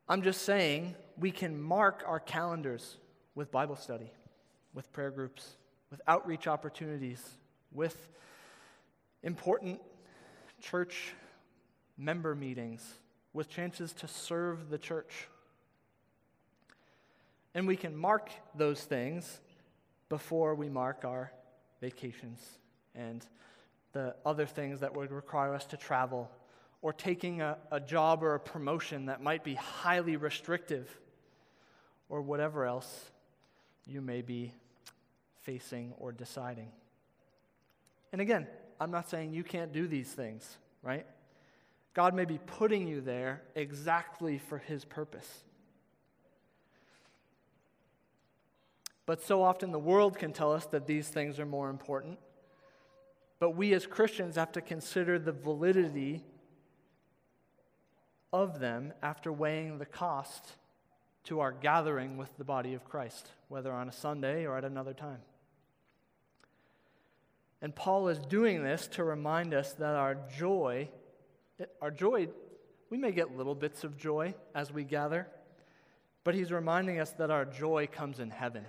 [0.08, 2.97] I'm just saying we can mark our calendars
[3.36, 4.12] with Bible study,
[4.74, 5.56] with prayer groups,
[5.89, 7.22] with outreach opportunities,
[7.72, 8.10] with
[9.24, 9.80] important
[10.62, 11.14] church
[11.97, 12.84] member meetings,
[13.34, 15.28] with chances to serve the church.
[17.56, 19.39] And we can mark those things
[20.10, 21.32] before we mark our
[21.80, 22.39] vacations
[22.95, 23.26] and
[23.93, 26.30] the other things that would require us to travel
[26.84, 31.00] or taking a, a job or a promotion that might be highly restrictive
[32.10, 33.10] or whatever else
[33.88, 34.54] you may be
[35.44, 36.68] facing or deciding.
[38.12, 38.48] And again,
[38.82, 41.06] I'm not saying you can't do these things, right?
[41.94, 45.44] God may be putting you there exactly for his purpose.
[49.06, 52.20] But so often the world can tell us that these things are more important.
[53.40, 56.26] But we as Christians have to consider the validity
[58.34, 60.54] of them after weighing the cost
[61.26, 64.94] to our gathering with the body of Christ, whether on a Sunday or at another
[64.94, 65.20] time.
[67.62, 70.90] And Paul is doing this to remind us that our joy,
[71.82, 72.28] our joy,
[72.90, 75.28] we may get little bits of joy as we gather,
[76.24, 78.66] But he's reminding us that our joy comes in heaven,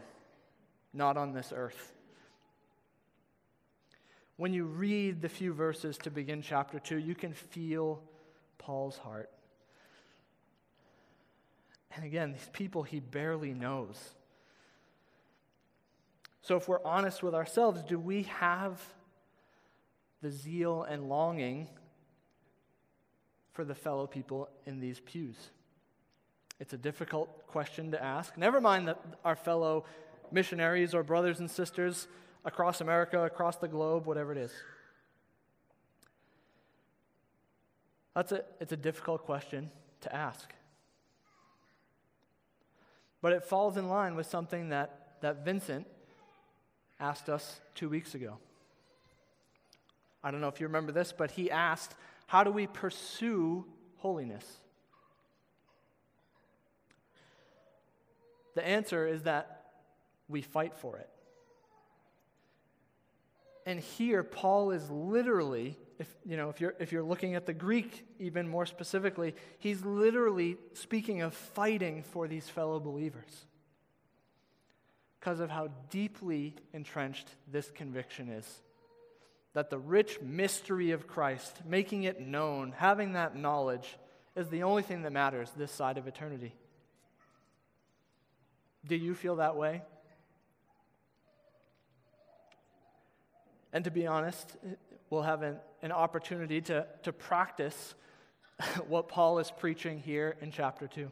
[0.92, 1.92] not on this earth.
[4.36, 8.02] When you read the few verses to begin chapter 2, you can feel
[8.58, 9.30] Paul's heart.
[11.94, 13.96] And again, these people he barely knows.
[16.42, 18.82] So, if we're honest with ourselves, do we have
[20.20, 21.68] the zeal and longing
[23.52, 25.36] for the fellow people in these pews?
[26.60, 28.36] It's a difficult question to ask.
[28.36, 29.84] Never mind that our fellow
[30.30, 32.08] missionaries or brothers and sisters
[32.44, 34.52] across America, across the globe, whatever it is.
[38.14, 39.70] That's a, it's a difficult question
[40.02, 40.52] to ask.
[43.24, 45.86] But it falls in line with something that, that Vincent
[47.00, 48.36] asked us two weeks ago.
[50.22, 51.94] I don't know if you remember this, but he asked,
[52.26, 53.64] How do we pursue
[53.96, 54.44] holiness?
[58.56, 59.70] The answer is that
[60.28, 61.08] we fight for it.
[63.64, 67.54] And here, Paul is literally, if, you know, if, you're, if you're looking at the
[67.54, 73.46] Greek even more specifically, he's literally speaking of fighting for these fellow believers
[75.18, 78.46] because of how deeply entrenched this conviction is.
[79.54, 83.96] That the rich mystery of Christ, making it known, having that knowledge,
[84.36, 86.54] is the only thing that matters this side of eternity.
[88.86, 89.80] Do you feel that way?
[93.72, 94.56] And to be honest,
[95.08, 97.94] we'll have an, an opportunity to, to practice
[98.88, 101.10] what Paul is preaching here in chapter 2.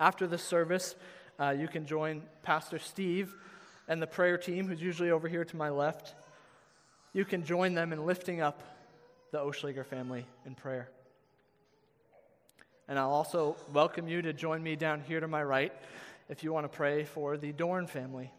[0.00, 0.96] After the service,
[1.38, 3.32] uh, you can join Pastor Steve
[3.86, 6.16] and the prayer team, who's usually over here to my left.
[7.12, 8.60] You can join them in lifting up
[9.30, 10.90] the Oschlager family in prayer.
[12.88, 15.72] And I'll also welcome you to join me down here to my right
[16.28, 18.32] if you want to pray for the Dorn family.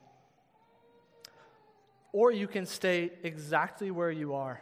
[2.14, 4.62] Or you can stay exactly where you are,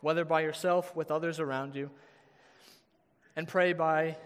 [0.00, 1.90] whether by yourself, with others around you,
[3.36, 4.16] and pray by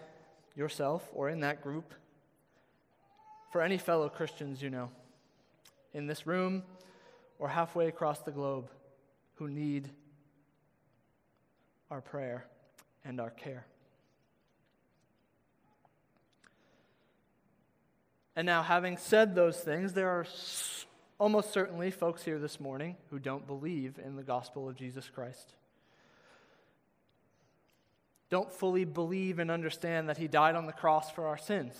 [0.55, 1.93] yourself or in that group
[3.51, 4.89] for any fellow Christians you know
[5.93, 6.63] in this room
[7.39, 8.69] or halfway across the globe
[9.35, 9.89] who need
[11.89, 12.45] our prayer
[13.03, 13.65] and our care.
[18.35, 20.25] And now, having said those things, there are
[21.17, 25.53] almost certainly folks here this morning who don't believe in the gospel of Jesus Christ.
[28.29, 31.75] Don't fully believe and understand that he died on the cross for our sins,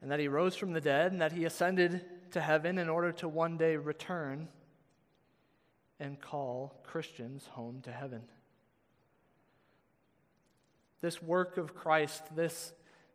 [0.00, 3.12] and that he rose from the dead, and that he ascended to heaven in order
[3.12, 4.48] to one day return
[6.00, 8.22] and call Christians home to heaven.
[11.00, 12.72] This work of Christ, this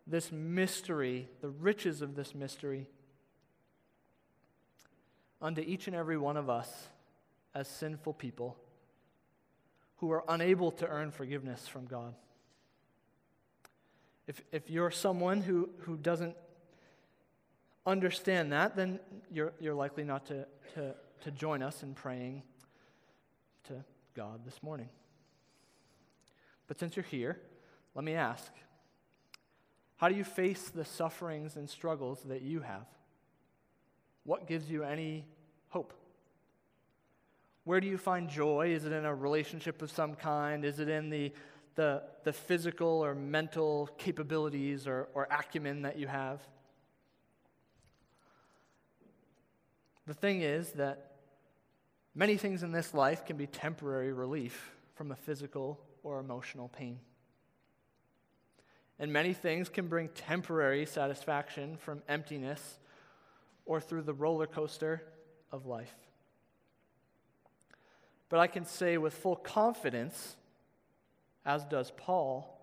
[0.10, 2.88] this mystery, the riches of this mystery,
[5.42, 6.70] unto each and every one of us
[7.54, 8.58] as sinful people
[9.98, 12.14] who are unable to earn forgiveness from God.
[14.28, 16.36] If, if you're someone who, who doesn't
[17.86, 19.00] understand that, then
[19.32, 22.44] you're, you're likely not to, to, to join us in praying
[23.66, 23.84] to
[24.16, 24.90] God this morning.
[26.68, 27.40] But since you're here,
[27.96, 28.52] let me ask
[29.98, 32.86] how do you face the sufferings and struggles that you have?
[34.24, 35.26] What gives you any
[35.70, 35.94] hope?
[37.64, 38.70] Where do you find joy?
[38.70, 40.66] Is it in a relationship of some kind?
[40.66, 41.32] Is it in the,
[41.76, 46.40] the, the physical or mental capabilities or, or acumen that you have?
[50.08, 51.12] The thing is that
[52.16, 57.00] many things in this life can be temporary relief from a physical or emotional pain
[59.00, 62.78] and many things can bring temporary satisfaction from emptiness
[63.70, 65.04] or through the roller coaster
[65.52, 65.94] of life.
[68.28, 70.36] But I can say with full confidence,
[71.46, 72.60] as does Paul,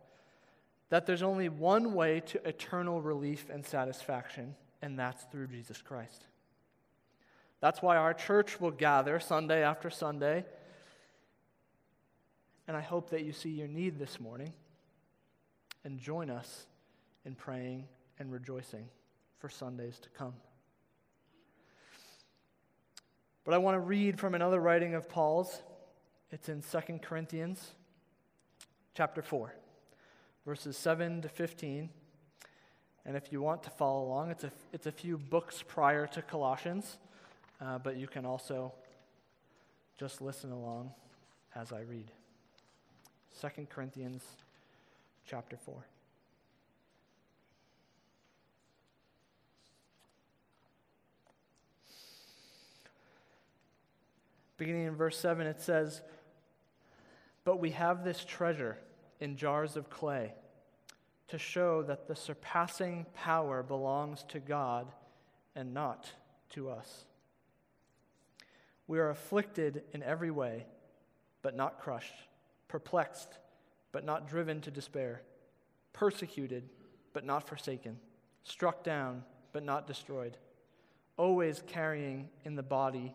[0.89, 6.27] that there's only one way to eternal relief and satisfaction, and that's through Jesus Christ.
[7.61, 10.45] That's why our church will gather Sunday after Sunday.
[12.67, 14.53] And I hope that you see your need this morning
[15.85, 16.67] and join us
[17.25, 17.85] in praying
[18.19, 18.89] and rejoicing
[19.39, 20.35] for Sundays to come.
[23.47, 25.63] But I want to read from another writing of Paul's.
[26.33, 27.71] It's in 2 Corinthians
[28.93, 29.55] chapter 4,
[30.45, 31.89] verses 7 to 15.
[33.05, 36.23] And if you want to follow along, it's a, it's a few books prior to
[36.23, 36.99] Colossians,
[37.61, 38.73] uh, but you can also
[39.97, 40.91] just listen along
[41.55, 42.11] as I read.
[43.41, 44.25] 2 Corinthians
[45.25, 45.87] chapter 4.
[54.57, 56.03] Beginning in verse 7, it says,
[57.45, 58.79] But we have this treasure
[59.21, 60.35] in jars of clay
[61.29, 64.87] to show that the surpassing power belongs to God
[65.55, 66.11] and not
[66.51, 67.05] to us.
[68.87, 70.67] We are afflicted in every way,
[71.43, 72.15] but not crushed,
[72.69, 73.39] perplexed,
[73.91, 75.23] but not driven to despair,
[75.93, 76.69] persecuted,
[77.13, 77.99] but not forsaken,
[78.45, 80.37] struck down, but not destroyed,
[81.17, 83.15] always carrying in the body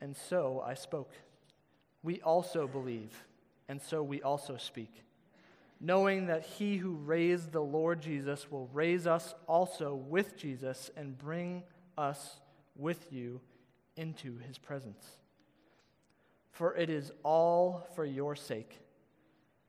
[0.00, 1.12] and so I spoke.
[2.02, 3.12] We also believe,
[3.68, 5.02] and so we also speak
[5.80, 11.16] knowing that he who raised the Lord Jesus will raise us also with Jesus and
[11.16, 11.62] bring
[11.96, 12.38] us
[12.76, 13.40] with you
[13.96, 15.04] into his presence.
[16.52, 18.78] For it is all for your sake,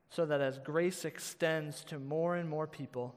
[0.09, 3.15] so that as grace extends to more and more people,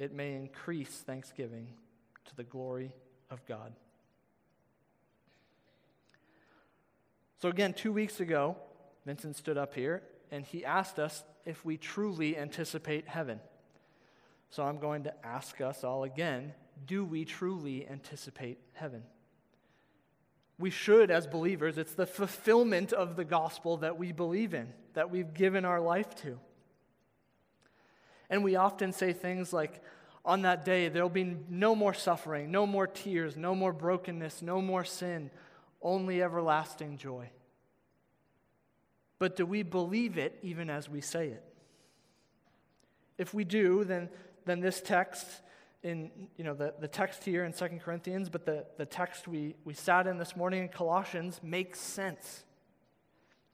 [0.00, 1.68] it may increase thanksgiving
[2.24, 2.92] to the glory
[3.30, 3.72] of God.
[7.42, 8.54] So, again, two weeks ago,
[9.04, 13.40] Vincent stood up here and he asked us if we truly anticipate heaven.
[14.50, 16.52] So I'm going to ask us all again
[16.86, 19.02] do we truly anticipate heaven?
[20.56, 25.10] We should, as believers, it's the fulfillment of the gospel that we believe in, that
[25.10, 26.38] we've given our life to.
[28.30, 29.82] And we often say things like,
[30.24, 34.62] on that day, there'll be no more suffering, no more tears, no more brokenness, no
[34.62, 35.30] more sin,
[35.82, 37.30] only everlasting joy.
[39.18, 41.44] But do we believe it even as we say it?
[43.18, 44.08] If we do, then,
[44.44, 45.26] then this text
[45.82, 49.54] in you know the, the text here in 2 Corinthians, but the, the text we,
[49.64, 52.44] we sat in this morning in Colossians makes sense.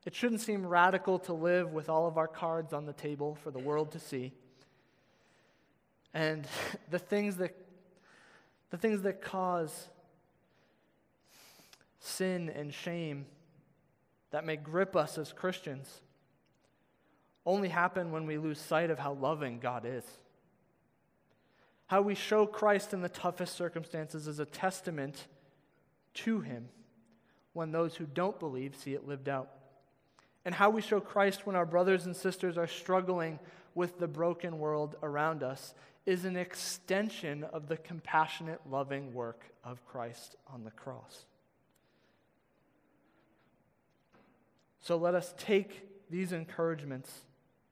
[0.05, 3.51] It shouldn't seem radical to live with all of our cards on the table for
[3.51, 4.33] the world to see.
[6.15, 6.47] And
[6.91, 7.55] the things that
[8.71, 9.89] the things that cause
[12.19, 13.25] sin and shame
[14.31, 16.03] that may grip us as Christians
[17.47, 20.05] only happen when we lose sight of how loving God is.
[21.87, 25.27] How we show Christ in the toughest circumstances is a testament
[26.15, 26.69] to Him
[27.55, 29.49] when those who don't believe see it lived out.
[30.45, 33.39] And how we show Christ when our brothers and sisters are struggling
[33.75, 35.73] with the broken world around us
[36.05, 41.25] is an extension of the compassionate, loving work of Christ on the cross.
[44.81, 47.13] So let us take these encouragements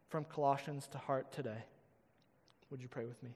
[0.08, 1.64] from Colossians to heart today.
[2.70, 3.30] Would you pray with me?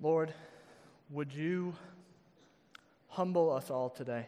[0.00, 0.32] Lord,
[1.10, 1.74] would you
[3.08, 4.26] humble us all today?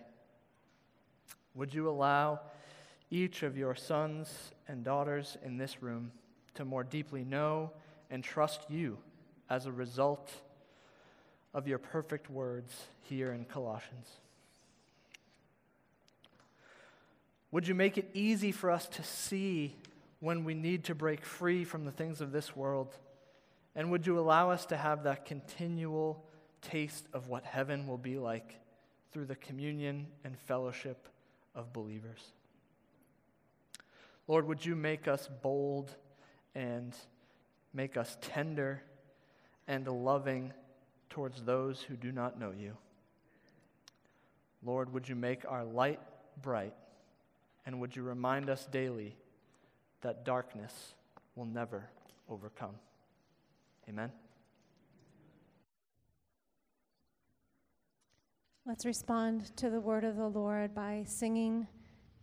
[1.54, 2.40] Would you allow
[3.10, 4.32] each of your sons
[4.66, 6.10] and daughters in this room
[6.54, 7.70] to more deeply know
[8.10, 8.98] and trust you?
[9.50, 10.30] As a result
[11.54, 12.72] of your perfect words
[13.02, 14.08] here in Colossians.
[17.50, 19.74] Would you make it easy for us to see
[20.20, 22.94] when we need to break free from the things of this world?
[23.74, 26.24] And would you allow us to have that continual
[26.60, 28.56] taste of what heaven will be like
[29.12, 31.08] through the communion and fellowship
[31.54, 32.20] of believers?
[34.26, 35.94] Lord, would you make us bold
[36.54, 36.94] and
[37.72, 38.82] make us tender
[39.68, 40.52] and loving
[41.10, 42.76] towards those who do not know you.
[44.64, 46.00] Lord, would you make our light
[46.42, 46.74] bright,
[47.66, 49.14] and would you remind us daily
[50.00, 50.94] that darkness
[51.36, 51.88] will never
[52.28, 52.74] overcome?
[53.88, 54.10] Amen.
[58.66, 61.66] Let's respond to the word of the Lord by singing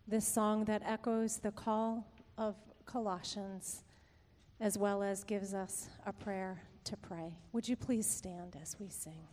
[0.06, 2.06] this song that echoes the call
[2.38, 3.82] of Colossians,
[4.60, 7.34] as well as gives us a prayer to pray.
[7.52, 9.26] Would you please stand as we sing?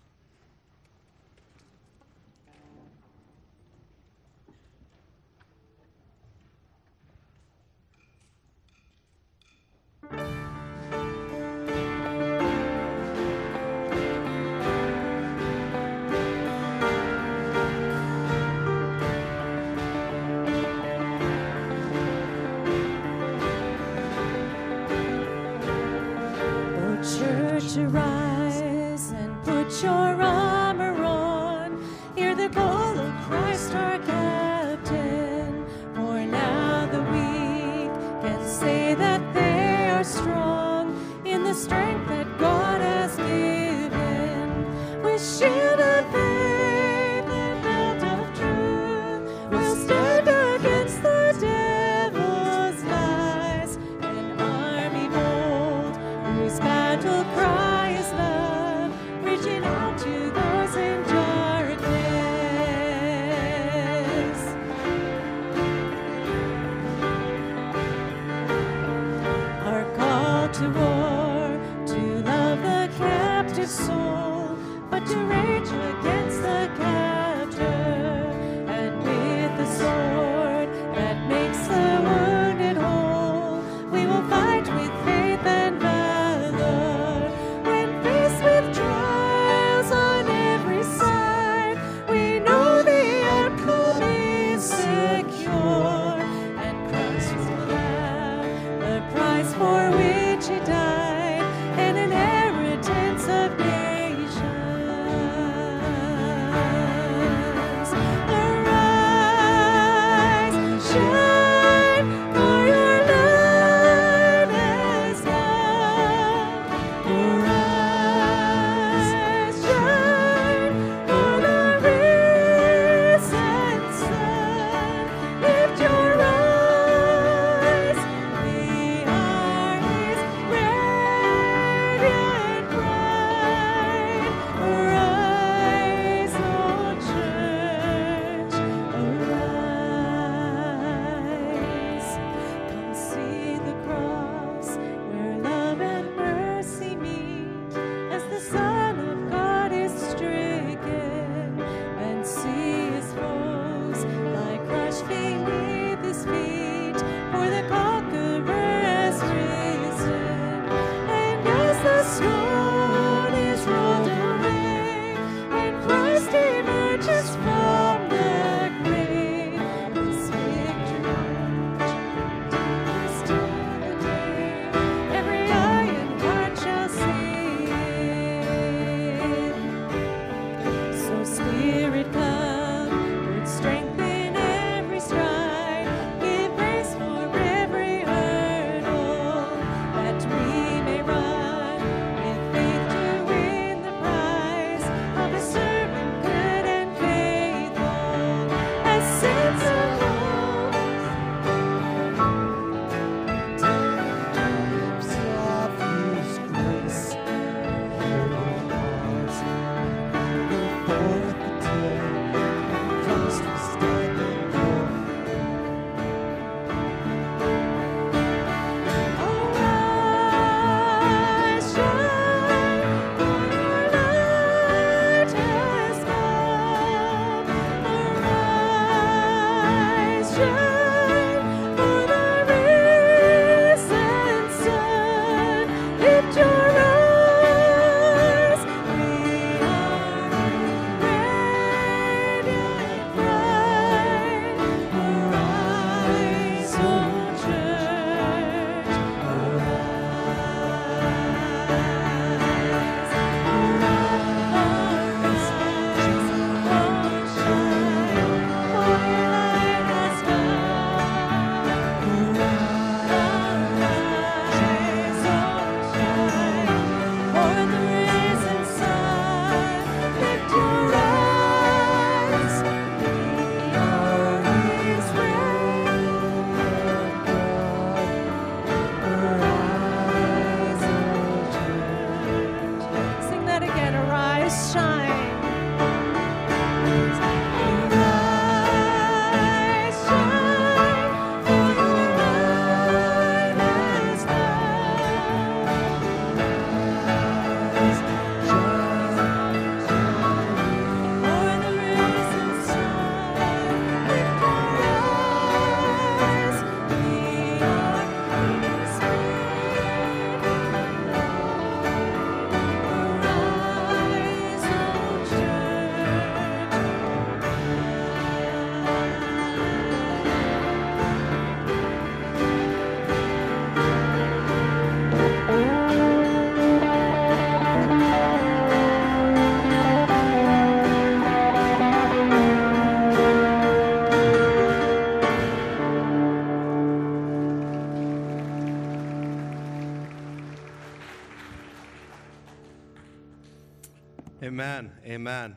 [344.54, 344.92] Amen.
[345.04, 345.56] Amen.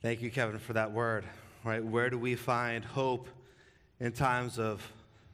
[0.00, 1.24] Thank you, Kevin, for that word.
[1.64, 1.84] Right?
[1.84, 3.26] Where do we find hope
[3.98, 4.80] in times of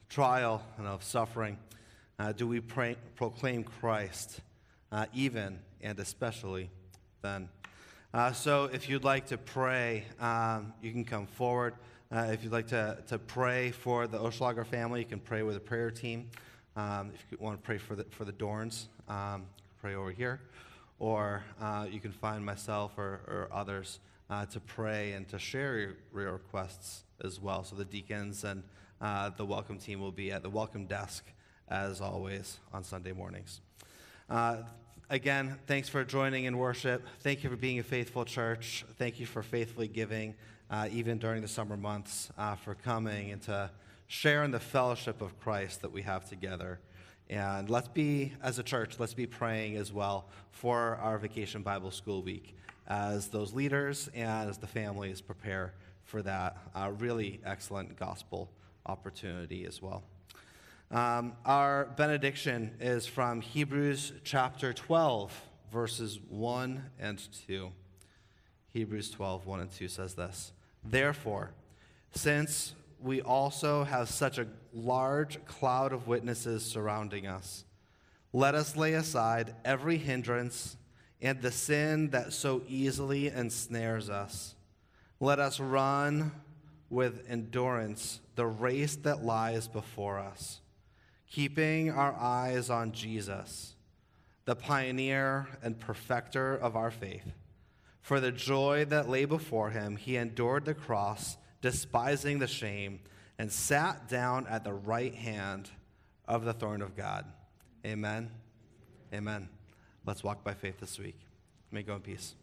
[0.09, 1.59] trial and of suffering?
[2.19, 4.41] Uh, do we pray, proclaim Christ,
[4.91, 6.71] uh, even and especially
[7.21, 7.51] then?
[8.15, 11.75] Uh, so, if you'd like to pray, um, you can come forward.
[12.11, 15.57] Uh, if you'd like to, to pray for the Oschlager family, you can pray with
[15.57, 16.31] a prayer team.
[16.75, 19.45] Um, if you want to pray for the, for the Dorns, um,
[19.79, 20.41] pray over here
[20.99, 25.79] or uh, you can find myself or, or others uh, to pray and to share
[25.79, 27.65] your, requests as well.
[27.65, 28.63] So the deacons and
[29.01, 31.25] uh, the welcome team will be at the welcome desk
[31.69, 33.61] as always on Sunday mornings.
[34.29, 34.59] Uh,
[35.11, 37.07] again, thanks for joining in worship.
[37.21, 38.85] Thank you for being a faithful church.
[38.99, 40.35] Thank you for faithfully giving,
[40.71, 43.71] uh, even during the summer months, uh, for coming and to
[44.09, 46.81] share in the fellowship of Christ that we have together.
[47.31, 51.91] And let's be, as a church, let's be praying as well for our Vacation Bible
[51.91, 52.57] School Week
[52.87, 55.75] as those leaders and as the families prepare
[56.05, 58.51] for that uh, really excellent gospel
[58.87, 60.03] opportunity as well.
[60.91, 65.31] Um, our benediction is from Hebrews chapter 12,
[65.71, 67.71] verses 1 and 2.
[68.73, 70.53] Hebrews 12, 1 and 2 says this
[70.83, 71.51] Therefore,
[72.15, 77.65] since we also have such a large cloud of witnesses surrounding us.
[78.33, 80.77] Let us lay aside every hindrance
[81.21, 84.55] and the sin that so easily ensnares us.
[85.21, 86.33] Let us run
[86.91, 90.61] with endurance the race that lies before us,
[91.29, 93.75] keeping our eyes on Jesus,
[94.45, 97.33] the pioneer and perfecter of our faith.
[98.01, 103.01] For the joy that lay before him, he endured the cross despising the shame,
[103.39, 105.71] and sat down at the right hand
[106.27, 107.25] of the throne of God.
[107.87, 108.31] Amen.
[109.13, 109.49] Amen.
[110.05, 111.19] Let's walk by faith this week.
[111.71, 112.35] May go in peace.